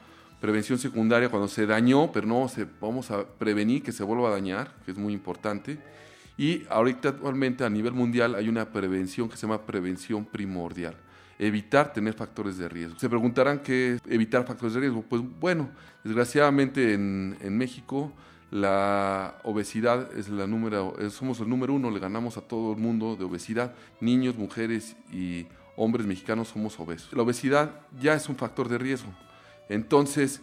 prevención 0.42 0.78
secundaria 0.80 1.30
cuando 1.30 1.48
se 1.48 1.66
dañó 1.66 2.12
pero 2.12 2.28
no 2.28 2.48
se, 2.48 2.66
vamos 2.82 3.12
a 3.12 3.26
prevenir 3.26 3.84
que 3.84 3.92
se 3.92 4.04
vuelva 4.04 4.30
a 4.30 4.32
dañar, 4.32 4.74
que 4.86 4.92
es 4.92 4.98
muy 4.98 5.14
importante, 5.14 5.78
y 6.38 6.64
ahorita 6.70 7.10
actualmente 7.10 7.64
a 7.64 7.70
nivel 7.70 7.94
mundial 7.94 8.36
hay 8.36 8.50
una 8.50 8.72
prevención 8.72 9.30
que 9.30 9.38
se 9.38 9.48
llama 9.48 9.66
prevención 9.66 10.26
primordial 10.26 10.96
evitar 11.38 11.92
tener 11.92 12.14
factores 12.14 12.58
de 12.58 12.70
riesgo. 12.70 12.98
Se 12.98 13.10
preguntarán 13.10 13.60
qué 13.60 13.96
es 13.96 14.02
evitar 14.08 14.46
factores 14.46 14.74
de 14.74 14.80
riesgo. 14.80 15.02
Pues 15.02 15.22
bueno, 15.40 15.70
desgraciadamente 16.04 16.94
en, 16.94 17.38
en 17.42 17.58
México 17.58 18.14
la 18.52 19.40
obesidad 19.44 20.16
es 20.18 20.30
la 20.30 20.48
número, 20.48 20.96
somos 21.10 21.40
el 21.40 21.50
número 21.50 21.74
uno, 21.74 21.92
le 21.92 22.00
ganamos 22.00 22.38
a 22.38 22.42
todo 22.42 22.74
el 22.74 22.78
mundo 22.78 23.16
de 23.16 23.26
obesidad. 23.26 23.74
Niños, 24.00 24.38
mujeres 24.38 24.96
y 25.12 25.48
hombres 25.76 26.06
mexicanos 26.06 26.50
somos 26.50 26.80
obesos. 26.80 27.12
La 27.14 27.24
obesidad 27.24 27.82
ya 28.00 28.14
es 28.14 28.30
un 28.30 28.36
factor 28.36 28.70
de 28.70 28.78
riesgo. 28.78 29.12
Entonces, 29.68 30.42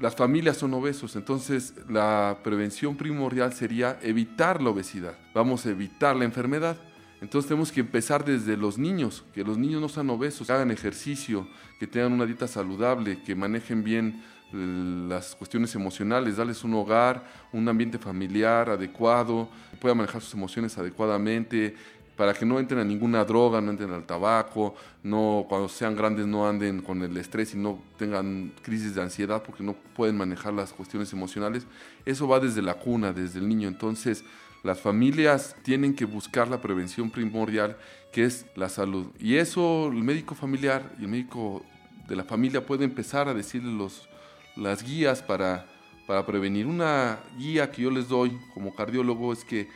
las 0.00 0.16
familias 0.16 0.56
son 0.56 0.74
obesos, 0.74 1.16
entonces 1.16 1.74
la 1.88 2.38
prevención 2.42 2.96
primordial 2.96 3.52
sería 3.52 3.98
evitar 4.02 4.62
la 4.62 4.70
obesidad. 4.70 5.16
Vamos 5.34 5.66
a 5.66 5.70
evitar 5.70 6.16
la 6.16 6.24
enfermedad. 6.24 6.76
Entonces 7.20 7.48
tenemos 7.48 7.70
que 7.70 7.80
empezar 7.80 8.24
desde 8.24 8.56
los 8.56 8.78
niños, 8.78 9.24
que 9.32 9.44
los 9.44 9.56
niños 9.56 9.80
no 9.80 9.88
sean 9.88 10.10
obesos, 10.10 10.46
que 10.46 10.52
hagan 10.52 10.72
ejercicio, 10.72 11.46
que 11.78 11.86
tengan 11.86 12.12
una 12.12 12.26
dieta 12.26 12.48
saludable, 12.48 13.22
que 13.22 13.36
manejen 13.36 13.84
bien 13.84 14.24
las 14.52 15.34
cuestiones 15.34 15.74
emocionales, 15.74 16.36
darles 16.36 16.62
un 16.64 16.74
hogar, 16.74 17.24
un 17.52 17.68
ambiente 17.68 17.98
familiar 17.98 18.70
adecuado, 18.70 19.48
que 19.70 19.76
puedan 19.78 19.98
manejar 19.98 20.20
sus 20.20 20.34
emociones 20.34 20.76
adecuadamente, 20.78 21.74
para 22.16 22.34
que 22.34 22.44
no 22.44 22.58
entren 22.58 22.80
a 22.80 22.84
ninguna 22.84 23.24
droga, 23.24 23.60
no 23.60 23.70
entren 23.70 23.90
al 23.92 24.04
tabaco, 24.04 24.74
no 25.02 25.46
cuando 25.48 25.68
sean 25.68 25.96
grandes 25.96 26.26
no 26.26 26.46
anden 26.46 26.82
con 26.82 27.02
el 27.02 27.16
estrés 27.16 27.54
y 27.54 27.58
no 27.58 27.82
tengan 27.98 28.52
crisis 28.62 28.94
de 28.94 29.02
ansiedad 29.02 29.42
porque 29.42 29.64
no 29.64 29.72
pueden 29.72 30.16
manejar 30.16 30.52
las 30.52 30.72
cuestiones 30.72 31.12
emocionales. 31.12 31.66
Eso 32.04 32.28
va 32.28 32.38
desde 32.38 32.62
la 32.62 32.74
cuna, 32.74 33.12
desde 33.12 33.38
el 33.38 33.48
niño. 33.48 33.66
Entonces, 33.66 34.24
las 34.62 34.80
familias 34.80 35.56
tienen 35.62 35.94
que 35.94 36.04
buscar 36.04 36.48
la 36.48 36.60
prevención 36.60 37.10
primordial, 37.10 37.76
que 38.12 38.24
es 38.24 38.46
la 38.54 38.68
salud. 38.68 39.06
Y 39.18 39.36
eso 39.36 39.88
el 39.88 40.04
médico 40.04 40.34
familiar 40.34 40.94
y 40.98 41.02
el 41.02 41.08
médico 41.08 41.64
de 42.06 42.14
la 42.14 42.24
familia 42.24 42.64
puede 42.64 42.84
empezar 42.84 43.28
a 43.28 43.34
decirle 43.34 43.72
los, 43.72 44.08
las 44.56 44.82
guías 44.82 45.22
para, 45.22 45.66
para 46.06 46.24
prevenir. 46.26 46.66
Una 46.66 47.20
guía 47.38 47.70
que 47.70 47.82
yo 47.82 47.90
les 47.90 48.08
doy 48.08 48.38
como 48.54 48.74
cardiólogo 48.74 49.32
es 49.32 49.44
que 49.44 49.68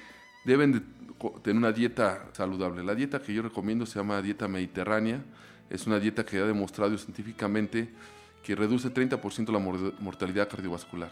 deben 0.44 0.72
de 0.72 0.82
tener 1.42 1.56
una 1.56 1.72
dieta 1.72 2.28
saludable. 2.32 2.84
La 2.84 2.94
dieta 2.94 3.20
que 3.20 3.34
yo 3.34 3.42
recomiendo 3.42 3.86
se 3.86 3.98
llama 3.98 4.22
dieta 4.22 4.48
mediterránea. 4.48 5.22
Es 5.70 5.86
una 5.86 5.98
dieta 5.98 6.24
que 6.24 6.38
ha 6.38 6.44
demostrado 6.44 6.96
científicamente 6.96 7.88
que 8.42 8.54
reduce 8.54 8.94
30% 8.94 9.50
la 9.50 9.58
mortalidad 9.98 10.48
cardiovascular. 10.48 11.10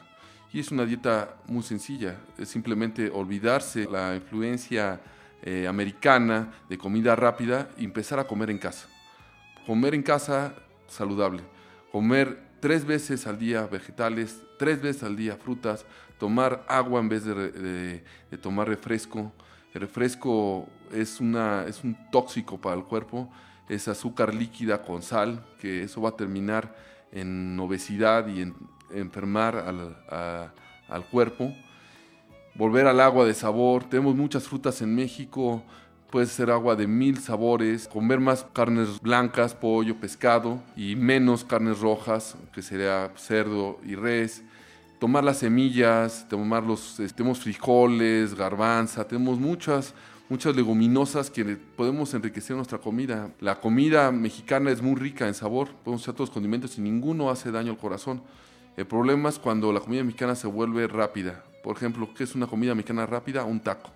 Y 0.53 0.61
es 0.61 0.71
una 0.71 0.87
dieta 0.87 1.35
muy 1.49 1.65
sencilla, 1.65 2.17
es 2.39 2.49
simplemente 2.49 3.11
olvidarse 3.11 3.89
la 3.91 4.15
influencia 4.15 5.01
eh, 5.43 5.67
americana 5.67 6.53
de 6.69 6.79
comida 6.79 7.17
rápida 7.17 7.69
y 7.77 7.85
empezar 7.85 8.21
a 8.21 8.27
comer 8.29 8.51
en 8.51 8.59
casa. 8.59 8.87
Comer 9.67 9.97
en 9.97 10.05
casa 10.05 10.55
saludable, 10.87 11.43
comer 11.91 12.44
tres 12.65 12.87
veces 12.87 13.27
al 13.27 13.39
día 13.39 13.67
vegetales, 13.67 14.41
tres 14.59 14.81
veces 14.81 15.03
al 15.03 15.17
día 15.17 15.37
frutas, 15.37 15.85
tomar 16.19 16.65
agua 16.67 16.99
en 16.99 17.11
vez 17.11 17.23
de, 17.27 18.03
tomar 18.41 18.67
refresco. 18.67 19.35
El 19.75 19.83
refresco 19.83 20.67
es, 20.91 21.21
una, 21.21 21.67
es 21.67 21.85
un 21.85 21.95
tóxico 22.11 22.59
para 22.59 22.75
el 22.75 22.85
cuerpo, 22.85 23.31
es 23.69 23.87
azúcar 23.87 24.33
líquida 24.33 24.81
con 24.81 25.03
sal, 25.03 25.45
que 25.61 25.83
eso 25.83 26.01
va 26.01 26.09
a 26.09 26.17
terminar 26.17 26.75
en 27.13 27.61
obesidad 27.61 28.29
y 28.29 28.41
en 28.41 28.55
enfermar 28.95 29.57
al, 29.57 29.99
al 30.89 31.05
cuerpo. 31.11 31.53
Volver 32.55 32.87
al 32.87 33.01
agua 33.01 33.27
de 33.27 33.35
sabor. 33.35 33.85
Tenemos 33.85 34.17
muchas 34.17 34.45
frutas 34.45 34.81
en 34.81 34.95
México. 34.95 35.63
Puede 36.15 36.27
ser 36.27 36.53
agua 36.53 36.77
de 36.77 36.87
mil 36.87 37.19
sabores. 37.19 37.89
Comer 37.89 38.21
más 38.21 38.47
carnes 38.53 39.01
blancas, 39.01 39.53
pollo, 39.53 39.97
pescado. 39.97 40.63
Y 40.77 40.95
menos 40.95 41.43
carnes 41.43 41.81
rojas, 41.81 42.37
que 42.53 42.63
sería 42.63 43.11
cerdo 43.17 43.81
y 43.85 43.97
res 43.97 44.45
tomar 45.01 45.25
las 45.25 45.39
semillas, 45.39 46.25
tomar 46.31 46.63
los, 46.63 47.01
este, 47.01 47.17
tenemos 47.17 47.41
frijoles, 47.41 48.37
garbanza, 48.37 49.09
tenemos 49.09 49.41
muchas, 49.41 49.93
muchas 50.29 50.55
leguminosas 50.55 51.31
que 51.31 51.45
podemos 51.57 52.15
enriquecer 52.15 52.55
nuestra 52.55 52.79
comida. 52.79 53.33
La 53.41 53.61
comida 53.61 54.13
mexicana 54.13 54.71
es 54.71 54.81
muy 54.81 54.95
rica 54.95 55.27
en 55.27 55.35
sabor, 55.35 55.71
podemos 55.83 56.03
usar 56.03 56.15
todos 56.15 56.29
los 56.29 56.35
condimentos 56.35 56.79
y 56.79 56.81
ninguno 56.81 57.29
hace 57.29 57.51
daño 57.51 57.73
al 57.73 57.79
corazón. 57.79 58.23
El 58.77 58.87
problema 58.87 59.31
es 59.31 59.41
cuando 59.41 59.73
la 59.73 59.81
comida 59.81 60.05
mexicana 60.05 60.37
se 60.37 60.47
vuelve 60.47 60.87
rápida. 60.87 61.45
Por 61.65 61.77
ejemplo, 61.77 62.09
¿qué 62.17 62.23
es 62.23 62.37
una 62.37 62.47
comida 62.47 62.73
mexicana 62.77 63.05
rápida? 63.05 63.43
Un 63.43 63.59
taco. 63.59 63.91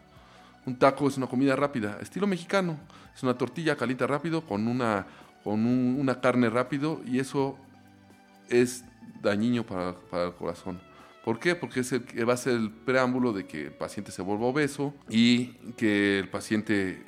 Un 0.67 0.79
taco 0.79 1.09
es 1.09 1.17
una 1.17 1.27
comida 1.27 1.57
rápida, 1.57 1.99
estilo 2.01 2.27
mexicano. 2.27 2.79
Es 3.15 3.23
una 3.23 3.37
tortilla 3.37 3.77
caliente 3.77 4.07
rápido 4.07 4.43
con 4.43 4.69
una, 4.69 5.07
con 5.43 5.65
una 5.67 6.21
carne 6.21 6.51
rápido 6.51 7.01
y 7.07 7.19
eso 7.19 7.59
es 8.49 8.85
dañino 9.23 9.65
para, 9.65 9.95
para 9.95 10.27
el 10.27 10.35
corazón. 10.35 10.81
¿Por 11.25 11.39
qué? 11.39 11.55
Porque 11.55 11.81
es 11.81 11.93
va 11.93 12.33
a 12.33 12.37
ser 12.37 12.55
el 12.55 12.71
preámbulo 12.71 13.33
de 13.33 13.47
que 13.47 13.67
el 13.67 13.73
paciente 13.73 14.13
se 14.13 14.23
vuelva 14.23 14.47
obeso 14.47 14.95
y 15.11 15.49
que 15.77 16.19
el 16.19 16.29
paciente 16.31 17.05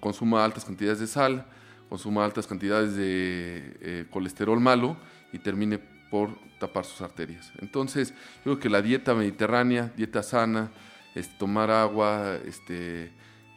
consuma 0.00 0.44
altas 0.44 0.64
cantidades 0.64 0.98
de 0.98 1.06
sal, 1.06 1.46
consuma 1.88 2.24
altas 2.24 2.46
cantidades 2.46 2.96
de 2.96 3.76
eh, 3.80 4.06
colesterol 4.10 4.58
malo 4.58 4.96
y 5.32 5.38
termine 5.38 5.78
por 5.78 6.30
tapar 6.58 6.84
sus 6.84 7.00
arterias. 7.00 7.52
Entonces, 7.60 8.10
yo 8.38 8.42
creo 8.44 8.58
que 8.58 8.70
la 8.70 8.82
dieta 8.82 9.14
mediterránea, 9.14 9.92
dieta 9.96 10.22
sana, 10.22 10.70
es 11.14 11.36
tomar 11.38 11.70
agua 11.70 12.36
este, 12.44 13.12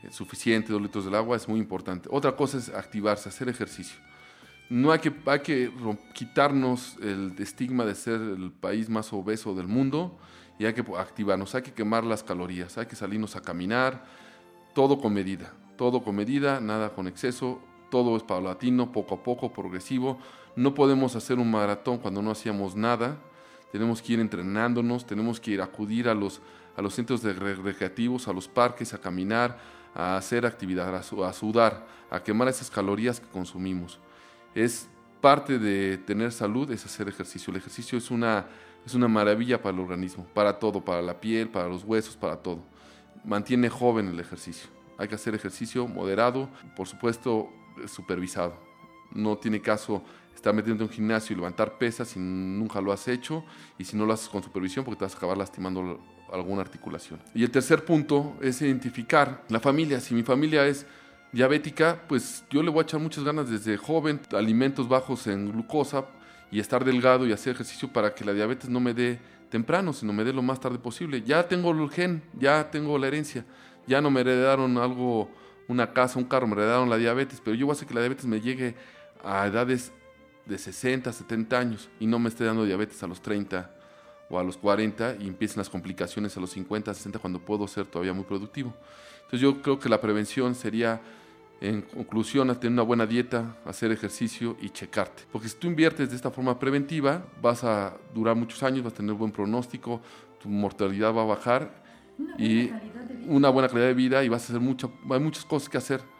suficiente, 0.09 0.71
dos 0.71 0.81
litros 0.81 1.05
del 1.05 1.15
agua, 1.15 1.37
es 1.37 1.47
muy 1.47 1.59
importante. 1.59 2.09
Otra 2.11 2.35
cosa 2.35 2.57
es 2.57 2.69
activarse, 2.69 3.29
hacer 3.29 3.49
ejercicio. 3.49 3.97
No 4.69 4.91
hay 4.91 4.99
que, 4.99 5.13
hay 5.25 5.39
que 5.41 5.71
quitarnos 6.13 6.97
el 7.01 7.35
estigma 7.37 7.85
de 7.85 7.95
ser 7.95 8.19
el 8.21 8.51
país 8.51 8.89
más 8.89 9.11
obeso 9.13 9.53
del 9.53 9.67
mundo 9.67 10.17
y 10.57 10.65
hay 10.65 10.73
que 10.73 10.83
activarnos, 10.97 11.53
hay 11.55 11.61
que 11.61 11.73
quemar 11.73 12.03
las 12.03 12.23
calorías, 12.23 12.77
hay 12.77 12.85
que 12.85 12.95
salirnos 12.95 13.35
a 13.35 13.41
caminar, 13.41 14.05
todo 14.73 14.99
con 14.99 15.13
medida, 15.13 15.53
todo 15.77 16.03
con 16.03 16.15
medida, 16.15 16.59
nada 16.59 16.93
con 16.93 17.07
exceso, 17.07 17.61
todo 17.91 18.17
es 18.17 18.23
paulatino, 18.23 18.91
poco 18.91 19.15
a 19.15 19.23
poco, 19.23 19.53
progresivo. 19.53 20.17
No 20.55 20.73
podemos 20.73 21.15
hacer 21.15 21.37
un 21.37 21.51
maratón 21.51 21.97
cuando 21.99 22.21
no 22.21 22.31
hacíamos 22.31 22.75
nada. 22.75 23.17
Tenemos 23.73 24.03
que 24.03 24.13
ir 24.13 24.19
entrenándonos, 24.19 25.03
tenemos 25.03 25.39
que 25.39 25.49
ir 25.49 25.61
a 25.61 25.63
acudir 25.63 26.07
a 26.07 26.13
los, 26.13 26.41
a 26.77 26.81
los 26.83 26.93
centros 26.93 27.23
de 27.23 27.33
recreativos, 27.33 28.27
a 28.27 28.31
los 28.31 28.47
parques, 28.47 28.93
a 28.93 28.99
caminar, 28.99 29.57
a 29.95 30.15
hacer 30.15 30.45
actividad, 30.45 30.95
a 30.95 31.33
sudar, 31.33 31.87
a 32.11 32.21
quemar 32.21 32.47
esas 32.49 32.69
calorías 32.69 33.19
que 33.19 33.25
consumimos. 33.29 33.99
Es 34.53 34.87
parte 35.21 35.57
de 35.57 35.97
tener 35.97 36.31
salud, 36.31 36.69
es 36.69 36.85
hacer 36.85 37.09
ejercicio. 37.09 37.49
El 37.49 37.57
ejercicio 37.57 37.97
es 37.97 38.11
una, 38.11 38.45
es 38.85 38.93
una 38.93 39.07
maravilla 39.07 39.59
para 39.59 39.73
el 39.73 39.81
organismo, 39.81 40.27
para 40.35 40.59
todo, 40.59 40.85
para 40.85 41.01
la 41.01 41.19
piel, 41.19 41.49
para 41.49 41.67
los 41.67 41.83
huesos, 41.83 42.15
para 42.15 42.37
todo. 42.37 42.59
Mantiene 43.25 43.69
joven 43.69 44.07
el 44.07 44.19
ejercicio. 44.19 44.69
Hay 44.99 45.07
que 45.07 45.15
hacer 45.15 45.33
ejercicio 45.33 45.87
moderado, 45.87 46.47
por 46.75 46.87
supuesto 46.87 47.49
supervisado. 47.87 48.53
No 49.15 49.35
tiene 49.39 49.61
caso 49.61 50.03
estar 50.35 50.53
metiendo 50.53 50.83
en 50.83 50.89
un 50.89 50.93
gimnasio 50.93 51.33
y 51.33 51.37
levantar 51.37 51.77
pesas 51.77 52.09
si 52.09 52.19
nunca 52.19 52.81
lo 52.81 52.91
has 52.91 53.07
hecho 53.07 53.43
y 53.77 53.85
si 53.85 53.95
no 53.95 54.05
lo 54.05 54.13
haces 54.13 54.29
con 54.29 54.43
supervisión 54.43 54.83
porque 54.83 54.99
te 54.99 55.05
vas 55.05 55.13
a 55.13 55.17
acabar 55.17 55.37
lastimando 55.37 55.99
alguna 56.31 56.61
articulación. 56.61 57.19
Y 57.33 57.43
el 57.43 57.51
tercer 57.51 57.85
punto 57.85 58.35
es 58.41 58.61
identificar 58.61 59.43
la 59.49 59.59
familia. 59.59 59.99
Si 59.99 60.13
mi 60.13 60.23
familia 60.23 60.65
es 60.65 60.85
diabética, 61.31 62.03
pues 62.07 62.43
yo 62.49 62.61
le 62.63 62.69
voy 62.69 62.79
a 62.79 62.83
echar 62.83 62.99
muchas 62.99 63.23
ganas 63.23 63.49
desde 63.49 63.77
joven, 63.77 64.19
alimentos 64.33 64.87
bajos 64.87 65.27
en 65.27 65.51
glucosa 65.51 66.05
y 66.51 66.59
estar 66.59 66.85
delgado 66.85 67.25
y 67.27 67.31
hacer 67.31 67.53
ejercicio 67.53 67.91
para 67.91 68.13
que 68.13 68.23
la 68.23 68.33
diabetes 68.33 68.69
no 68.69 68.79
me 68.79 68.93
dé 68.93 69.19
temprano, 69.49 69.93
sino 69.93 70.13
me 70.13 70.23
dé 70.23 70.33
lo 70.33 70.41
más 70.41 70.59
tarde 70.59 70.77
posible. 70.77 71.21
Ya 71.21 71.47
tengo 71.47 71.71
el 71.71 71.89
gen, 71.89 72.23
ya 72.39 72.69
tengo 72.69 72.97
la 72.97 73.07
herencia, 73.07 73.45
ya 73.87 74.01
no 74.01 74.11
me 74.11 74.21
heredaron 74.21 74.77
algo 74.77 75.29
una 75.67 75.93
casa, 75.93 76.19
un 76.19 76.25
carro, 76.25 76.47
me 76.47 76.53
heredaron 76.53 76.89
la 76.89 76.97
diabetes, 76.97 77.41
pero 77.43 77.55
yo 77.55 77.65
voy 77.65 77.73
a 77.73 77.75
hacer 77.75 77.87
que 77.87 77.93
la 77.93 78.01
diabetes 78.01 78.25
me 78.25 78.41
llegue 78.41 78.75
a 79.23 79.47
edades 79.47 79.91
de 80.45 80.57
60, 80.57 81.11
70 81.11 81.57
años 81.57 81.89
y 81.99 82.07
no 82.07 82.19
me 82.19 82.29
esté 82.29 82.43
dando 82.43 82.65
diabetes 82.65 83.01
a 83.03 83.07
los 83.07 83.21
30 83.21 83.71
o 84.29 84.39
a 84.39 84.43
los 84.43 84.57
40 84.57 85.17
y 85.19 85.27
empiecen 85.27 85.59
las 85.59 85.69
complicaciones 85.69 86.35
a 86.37 86.39
los 86.39 86.51
50, 86.51 86.93
60 86.93 87.19
cuando 87.19 87.39
puedo 87.39 87.67
ser 87.67 87.85
todavía 87.85 88.13
muy 88.13 88.25
productivo. 88.25 88.73
Entonces 89.15 89.41
yo 89.41 89.61
creo 89.61 89.79
que 89.79 89.89
la 89.89 90.01
prevención 90.01 90.55
sería, 90.55 91.01
en 91.61 91.81
conclusión, 91.81 92.47
tener 92.59 92.73
una 92.73 92.83
buena 92.83 93.05
dieta, 93.05 93.55
hacer 93.65 93.91
ejercicio 93.91 94.57
y 94.61 94.69
checarte. 94.69 95.23
Porque 95.31 95.47
si 95.47 95.55
tú 95.55 95.67
inviertes 95.67 96.09
de 96.09 96.15
esta 96.15 96.31
forma 96.31 96.59
preventiva, 96.59 97.25
vas 97.41 97.63
a 97.63 97.95
durar 98.13 98.35
muchos 98.35 98.61
años, 98.63 98.83
vas 98.83 98.93
a 98.93 98.97
tener 98.97 99.13
buen 99.13 99.31
pronóstico, 99.31 100.01
tu 100.41 100.49
mortalidad 100.49 101.13
va 101.13 101.21
a 101.21 101.25
bajar 101.25 101.83
y 102.37 102.69
una 103.27 103.49
buena 103.49 103.67
calidad 103.67 103.87
de 103.87 103.93
vida 103.93 104.23
y 104.23 104.29
vas 104.29 104.43
a 104.43 104.45
hacer 104.45 104.59
mucho, 104.59 104.93
hay 105.09 105.19
muchas 105.19 105.45
cosas 105.45 105.69
que 105.69 105.77
hacer. 105.77 106.12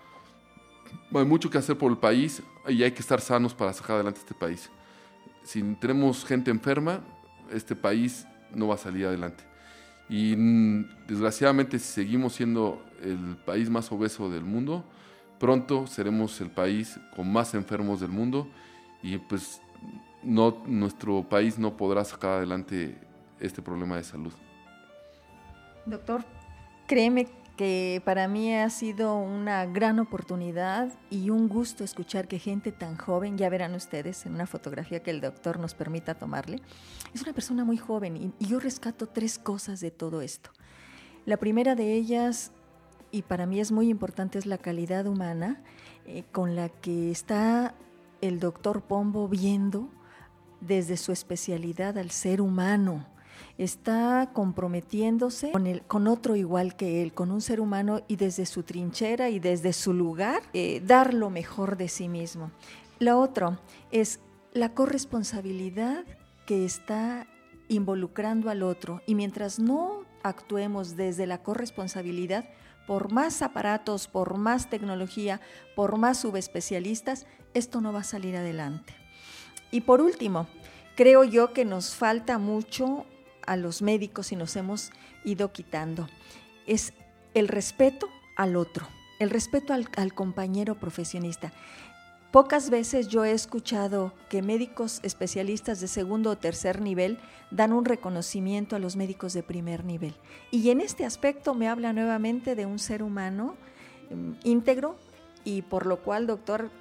Hay 1.13 1.25
mucho 1.25 1.49
que 1.49 1.57
hacer 1.57 1.77
por 1.77 1.91
el 1.91 1.97
país 1.97 2.41
y 2.67 2.83
hay 2.83 2.91
que 2.91 3.01
estar 3.01 3.21
sanos 3.21 3.53
para 3.53 3.73
sacar 3.73 3.95
adelante 3.95 4.19
este 4.19 4.33
país. 4.33 4.69
Si 5.43 5.61
tenemos 5.75 6.25
gente 6.25 6.51
enferma, 6.51 7.01
este 7.51 7.75
país 7.75 8.25
no 8.53 8.67
va 8.67 8.75
a 8.75 8.77
salir 8.77 9.05
adelante. 9.05 9.43
Y 10.09 10.35
mm, 10.35 11.07
desgraciadamente 11.07 11.79
si 11.79 11.85
seguimos 11.85 12.33
siendo 12.33 12.83
el 13.01 13.37
país 13.45 13.69
más 13.69 13.91
obeso 13.91 14.29
del 14.29 14.43
mundo, 14.43 14.83
pronto 15.39 15.87
seremos 15.87 16.39
el 16.41 16.49
país 16.49 16.99
con 17.15 17.31
más 17.31 17.53
enfermos 17.53 17.99
del 17.99 18.09
mundo 18.09 18.47
y 19.01 19.17
pues 19.17 19.61
no, 20.23 20.63
nuestro 20.65 21.23
país 21.23 21.59
no 21.59 21.75
podrá 21.75 22.05
sacar 22.05 22.37
adelante 22.37 22.97
este 23.39 23.61
problema 23.61 23.97
de 23.97 24.03
salud. 24.03 24.33
Doctor, 25.85 26.23
créeme 26.87 27.27
que 27.55 28.01
para 28.03 28.27
mí 28.27 28.53
ha 28.53 28.69
sido 28.69 29.15
una 29.15 29.65
gran 29.65 29.99
oportunidad 29.99 30.91
y 31.09 31.29
un 31.29 31.47
gusto 31.47 31.83
escuchar 31.83 32.27
que 32.27 32.39
gente 32.39 32.71
tan 32.71 32.97
joven, 32.97 33.37
ya 33.37 33.49
verán 33.49 33.75
ustedes 33.75 34.25
en 34.25 34.33
una 34.33 34.47
fotografía 34.47 35.03
que 35.03 35.11
el 35.11 35.21
doctor 35.21 35.59
nos 35.59 35.75
permita 35.75 36.15
tomarle, 36.15 36.61
es 37.13 37.21
una 37.21 37.33
persona 37.33 37.63
muy 37.63 37.77
joven 37.77 38.33
y, 38.39 38.45
yo 38.45 38.59
rescato 38.59 39.07
tres 39.07 39.37
cosas 39.37 39.79
de 39.79 39.91
todo 39.91 40.21
esto. 40.21 40.49
La 41.25 41.37
primera 41.37 41.75
de 41.75 41.93
ellas, 41.93 42.51
y 43.11 43.21
para 43.21 43.45
mí 43.45 43.59
es 43.59 43.71
muy 43.71 43.89
importante, 43.89 44.39
es 44.39 44.45
la 44.45 44.57
calidad 44.57 45.05
humana 45.05 45.61
eh, 46.05 46.23
con 46.31 46.55
la 46.55 46.69
que 46.69 47.11
está 47.11 47.75
el 48.21 48.39
doctor 48.39 48.81
Pombo 48.81 49.27
viendo 49.27 49.89
desde 50.59 50.97
su 50.97 51.11
especialidad 51.11 51.97
al 51.97 52.09
ser 52.09 52.41
humano 52.41 53.05
está 53.57 54.31
comprometiéndose 54.33 55.51
con, 55.51 55.67
el, 55.67 55.81
con 55.83 56.07
otro 56.07 56.35
igual 56.35 56.75
que 56.75 57.01
él, 57.01 57.13
con 57.13 57.31
un 57.31 57.41
ser 57.41 57.59
humano 57.59 58.01
y 58.07 58.15
desde 58.15 58.45
su 58.45 58.63
trinchera 58.63 59.29
y 59.29 59.39
desde 59.39 59.73
su 59.73 59.93
lugar, 59.93 60.41
eh, 60.53 60.81
dar 60.85 61.13
lo 61.13 61.29
mejor 61.29 61.77
de 61.77 61.89
sí 61.89 62.09
mismo. 62.09 62.51
Lo 62.99 63.19
otro 63.19 63.59
es 63.91 64.19
la 64.53 64.73
corresponsabilidad 64.73 66.05
que 66.45 66.65
está 66.65 67.27
involucrando 67.67 68.49
al 68.49 68.63
otro 68.63 69.01
y 69.05 69.15
mientras 69.15 69.59
no 69.59 70.05
actuemos 70.23 70.95
desde 70.95 71.27
la 71.27 71.43
corresponsabilidad, 71.43 72.45
por 72.87 73.11
más 73.11 73.41
aparatos, 73.41 74.07
por 74.07 74.37
más 74.37 74.69
tecnología, 74.69 75.41
por 75.75 75.97
más 75.97 76.19
subespecialistas, 76.19 77.25
esto 77.53 77.81
no 77.81 77.93
va 77.93 77.99
a 77.99 78.03
salir 78.03 78.35
adelante. 78.35 78.93
Y 79.71 79.81
por 79.81 80.01
último, 80.01 80.47
creo 80.95 81.23
yo 81.23 81.53
que 81.53 81.65
nos 81.65 81.95
falta 81.95 82.37
mucho 82.37 83.05
a 83.45 83.55
los 83.55 83.81
médicos 83.81 84.31
y 84.31 84.35
nos 84.35 84.55
hemos 84.55 84.91
ido 85.23 85.51
quitando. 85.51 86.07
Es 86.67 86.93
el 87.33 87.47
respeto 87.47 88.09
al 88.35 88.55
otro, 88.55 88.87
el 89.19 89.29
respeto 89.29 89.73
al, 89.73 90.13
compañero 90.13 90.75
profesionista. 90.75 91.51
Pocas 92.31 92.69
veces 92.69 93.09
yo 93.09 93.25
he 93.25 93.31
escuchado 93.31 94.13
que 94.27 94.41
médicos 94.41 94.99
especialistas 95.03 95.79
de 95.79 95.87
segundo 95.87 96.31
o 96.31 96.37
tercer 96.37 96.81
nivel 96.81 97.19
dan 97.51 97.73
un 97.73 97.85
reconocimiento 97.85 98.75
a 98.75 98.79
los 98.79 98.95
médicos 98.95 99.33
de 99.33 99.43
primer 99.43 99.85
nivel. 99.85 100.15
Y 100.49 100.71
en 100.71 100.81
este 100.81 101.05
aspecto 101.05 101.53
me 101.53 101.67
habla 101.67 101.93
nuevamente 101.93 102.55
de 102.55 102.65
un 102.65 102.79
ser 102.79 103.03
humano 103.03 103.55
mm, 104.09 104.31
íntegro 104.43 104.95
y 105.43 105.61
por 105.61 105.85
lo 105.85 106.01
cual, 106.01 106.25
doctor, 106.25 106.71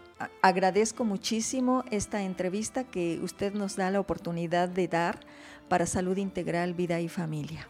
agradezco 0.41 1.05
muchísimo 1.05 1.85
esta 1.91 2.23
entrevista 2.23 2.85
que 2.85 3.19
usted 3.23 3.55
nos 3.55 3.77
da 3.77 3.91
la 3.91 4.01
oportunidad 4.01 4.69
de 4.69 4.89
dar 4.89 5.21
para 5.73 5.87
Salud 5.87 6.19
Integral, 6.19 6.75
Vida 6.75 7.01
y 7.01 7.09
Familia. 7.09 7.67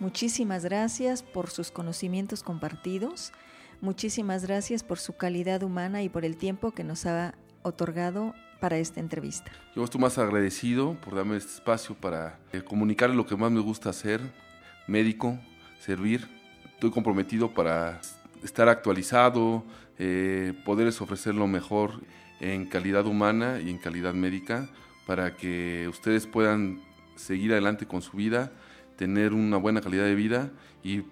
Muchísimas 0.00 0.64
gracias 0.64 1.22
por 1.22 1.50
sus 1.50 1.70
conocimientos 1.70 2.42
compartidos, 2.42 3.30
muchísimas 3.82 4.46
gracias 4.46 4.82
por 4.82 4.98
su 4.98 5.18
calidad 5.18 5.62
humana 5.62 6.02
y 6.02 6.08
por 6.08 6.24
el 6.24 6.38
tiempo 6.38 6.70
que 6.70 6.82
nos 6.82 7.04
ha 7.04 7.34
otorgado 7.60 8.34
para 8.58 8.78
esta 8.78 9.00
entrevista. 9.00 9.52
Yo 9.76 9.84
estoy 9.84 10.00
más 10.00 10.16
agradecido 10.16 10.96
por 11.02 11.14
darme 11.14 11.36
este 11.36 11.52
espacio 11.52 11.94
para 11.94 12.38
eh, 12.54 12.62
comunicar 12.62 13.10
lo 13.10 13.26
que 13.26 13.36
más 13.36 13.52
me 13.52 13.60
gusta 13.60 13.90
hacer, 13.90 14.22
médico, 14.86 15.38
servir. 15.78 16.26
Estoy 16.72 16.90
comprometido 16.90 17.52
para 17.52 18.00
estar 18.42 18.70
actualizado, 18.70 19.62
eh, 19.98 20.54
poderles 20.64 21.02
ofrecer 21.02 21.34
lo 21.34 21.46
mejor 21.46 22.00
en 22.40 22.64
calidad 22.64 23.04
humana 23.04 23.60
y 23.60 23.68
en 23.68 23.76
calidad 23.76 24.14
médica 24.14 24.70
para 25.06 25.36
que 25.36 25.86
ustedes 25.88 26.26
puedan 26.26 26.80
seguir 27.22 27.52
adelante 27.52 27.86
con 27.86 28.02
su 28.02 28.16
vida, 28.16 28.52
tener 28.96 29.32
una 29.32 29.56
buena 29.56 29.80
calidad 29.80 30.04
de 30.04 30.14
vida 30.14 30.50
y 30.82 31.02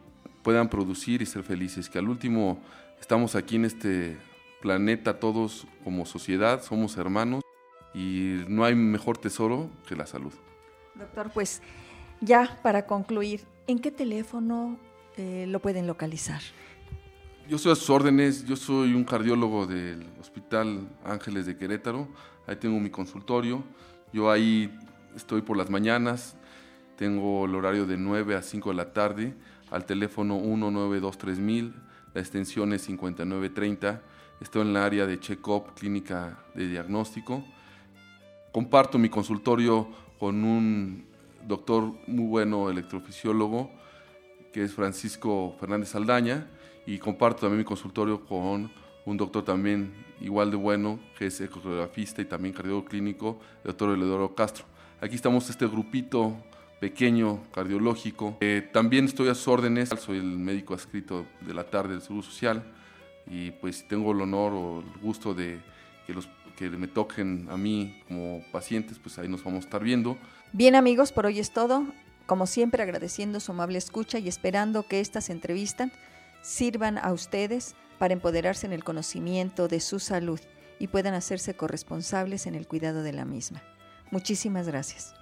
puedan 0.43 0.69
producir 0.69 1.23
y 1.23 1.27
ser 1.27 1.43
felices. 1.43 1.89
Que 1.89 1.99
al 1.99 2.09
último 2.09 2.61
estamos 3.01 3.35
aquí 3.35 3.57
en 3.57 3.65
este 3.65 4.19
planeta 4.61 5.19
todos 5.19 5.67
como 5.85 6.05
sociedad, 6.05 6.63
somos 6.63 6.97
hermanos 6.97 7.43
y 7.95 8.45
no 8.49 8.65
hay 8.65 8.75
mejor 8.75 9.19
tesoro 9.19 9.71
que 9.89 9.97
la 9.97 10.07
salud. 10.07 10.33
Doctor, 10.95 11.31
pues 11.33 11.63
ya 12.21 12.59
para 12.63 12.87
concluir, 12.87 13.43
¿en 13.67 13.79
qué 13.79 13.91
teléfono 13.91 14.77
eh, 15.17 15.47
lo 15.49 15.61
pueden 15.61 15.87
localizar? 15.87 16.41
Yo 17.49 17.59
soy 17.59 17.73
a 17.73 17.75
sus 17.75 17.91
órdenes, 17.91 18.45
yo 18.45 18.55
soy 18.55 18.95
un 18.95 19.05
cardiólogo 19.05 19.67
del 19.67 20.07
Hospital 20.21 20.89
Ángeles 21.05 21.47
de 21.47 21.57
Querétaro, 21.57 22.07
ahí 22.47 22.57
tengo 22.57 22.79
mi 22.79 22.91
consultorio, 22.91 23.65
yo 24.13 24.31
ahí 24.31 24.73
estoy 25.17 25.43
por 25.43 25.57
las 25.57 25.71
mañanas, 25.71 26.37
tengo 26.97 27.47
el 27.47 27.55
horario 27.55 27.87
de 27.87 27.97
9 27.97 28.35
a 28.37 28.43
5 28.43 28.71
de 28.71 28.77
la 28.77 28.93
tarde, 28.93 29.35
al 29.71 29.87
teléfono 29.87 30.39
1923.000, 30.39 31.73
la 32.15 32.21
extensión 32.21 32.73
es 32.73 32.83
5930, 32.83 34.03
estoy 34.41 34.63
en 34.63 34.73
la 34.73 34.85
área 34.85 35.07
de 35.07 35.19
check-up, 35.19 35.75
clínica 35.75 36.39
de 36.55 36.69
diagnóstico, 36.69 37.45
comparto 38.53 38.99
mi 38.99 39.09
consultorio 39.09 39.89
con 40.19 40.45
un 40.45 41.07
doctor 41.47 41.95
muy 42.07 42.27
bueno, 42.27 42.69
electrofisiólogo, 42.69 43.71
que 44.53 44.65
es 44.65 44.73
Francisco 44.75 45.57
Fernández 45.59 45.91
Saldaña, 45.91 46.49
y 46.87 46.99
comparto 46.99 47.43
también 47.43 47.59
mi 47.59 47.65
consultorio 47.65 48.25
con 48.25 48.71
un 49.07 49.17
doctor 49.17 49.45
también 49.45 49.93
igual 50.21 50.51
de 50.51 50.57
bueno, 50.57 50.99
que 51.19 51.27
es 51.27 51.41
ecografista 51.41 52.21
y 52.21 52.25
también 52.25 52.55
cardiólogo 52.55 52.85
clínico, 52.85 53.41
el 53.65 53.69
doctor 53.69 53.95
Eleodoro 53.95 54.35
Castro. 54.35 54.65
Aquí 55.03 55.15
estamos 55.15 55.49
este 55.49 55.67
grupito 55.67 56.37
pequeño 56.79 57.43
cardiológico. 57.53 58.37
Eh, 58.41 58.69
también 58.71 59.07
estoy 59.07 59.29
a 59.29 59.35
sus 59.35 59.49
órdenes, 59.49 59.89
soy 59.99 60.19
el 60.19 60.25
médico 60.25 60.75
adscrito 60.75 61.25
de 61.41 61.55
la 61.55 61.65
tarde 61.65 61.95
del 61.95 62.03
Seguro 62.03 62.23
Social 62.23 62.63
y 63.27 63.51
pues 63.53 63.89
tengo 63.89 64.13
el 64.13 64.21
honor 64.21 64.53
o 64.53 64.81
el 64.81 65.01
gusto 65.01 65.33
de 65.33 65.59
que 66.07 66.13
los 66.13 66.29
que 66.55 66.69
me 66.69 66.87
toquen 66.87 67.49
a 67.51 67.57
mí 67.57 68.03
como 68.09 68.45
pacientes, 68.53 68.99
pues 68.99 69.19
ahí 69.19 69.27
nos 69.27 69.43
vamos 69.43 69.65
a 69.65 69.67
estar 69.69 69.83
viendo. 69.83 70.19
Bien 70.53 70.75
amigos, 70.75 71.13
por 71.13 71.25
hoy 71.25 71.39
es 71.39 71.51
todo. 71.51 71.87
Como 72.27 72.47
siempre 72.47 72.83
agradeciendo 72.83 73.41
su 73.41 73.53
amable 73.53 73.79
escucha 73.79 74.19
y 74.19 74.29
esperando 74.29 74.83
que 74.83 75.01
estas 75.01 75.31
entrevistas 75.31 75.91
sirvan 76.43 76.99
a 76.99 77.11
ustedes 77.15 77.75
para 77.99 78.13
empoderarse 78.13 78.67
en 78.67 78.75
el 78.75 78.85
conocimiento 78.85 79.67
de 79.67 79.81
su 79.81 79.99
salud 79.99 80.41
y 80.79 80.89
puedan 80.89 81.15
hacerse 81.15 81.55
corresponsables 81.55 82.47
en 82.47 82.55
el 82.55 82.67
cuidado 82.67 83.03
de 83.03 83.15
la 83.15 83.25
misma. 83.25 83.63
Muchísimas 84.11 84.67
gracias. 84.67 85.15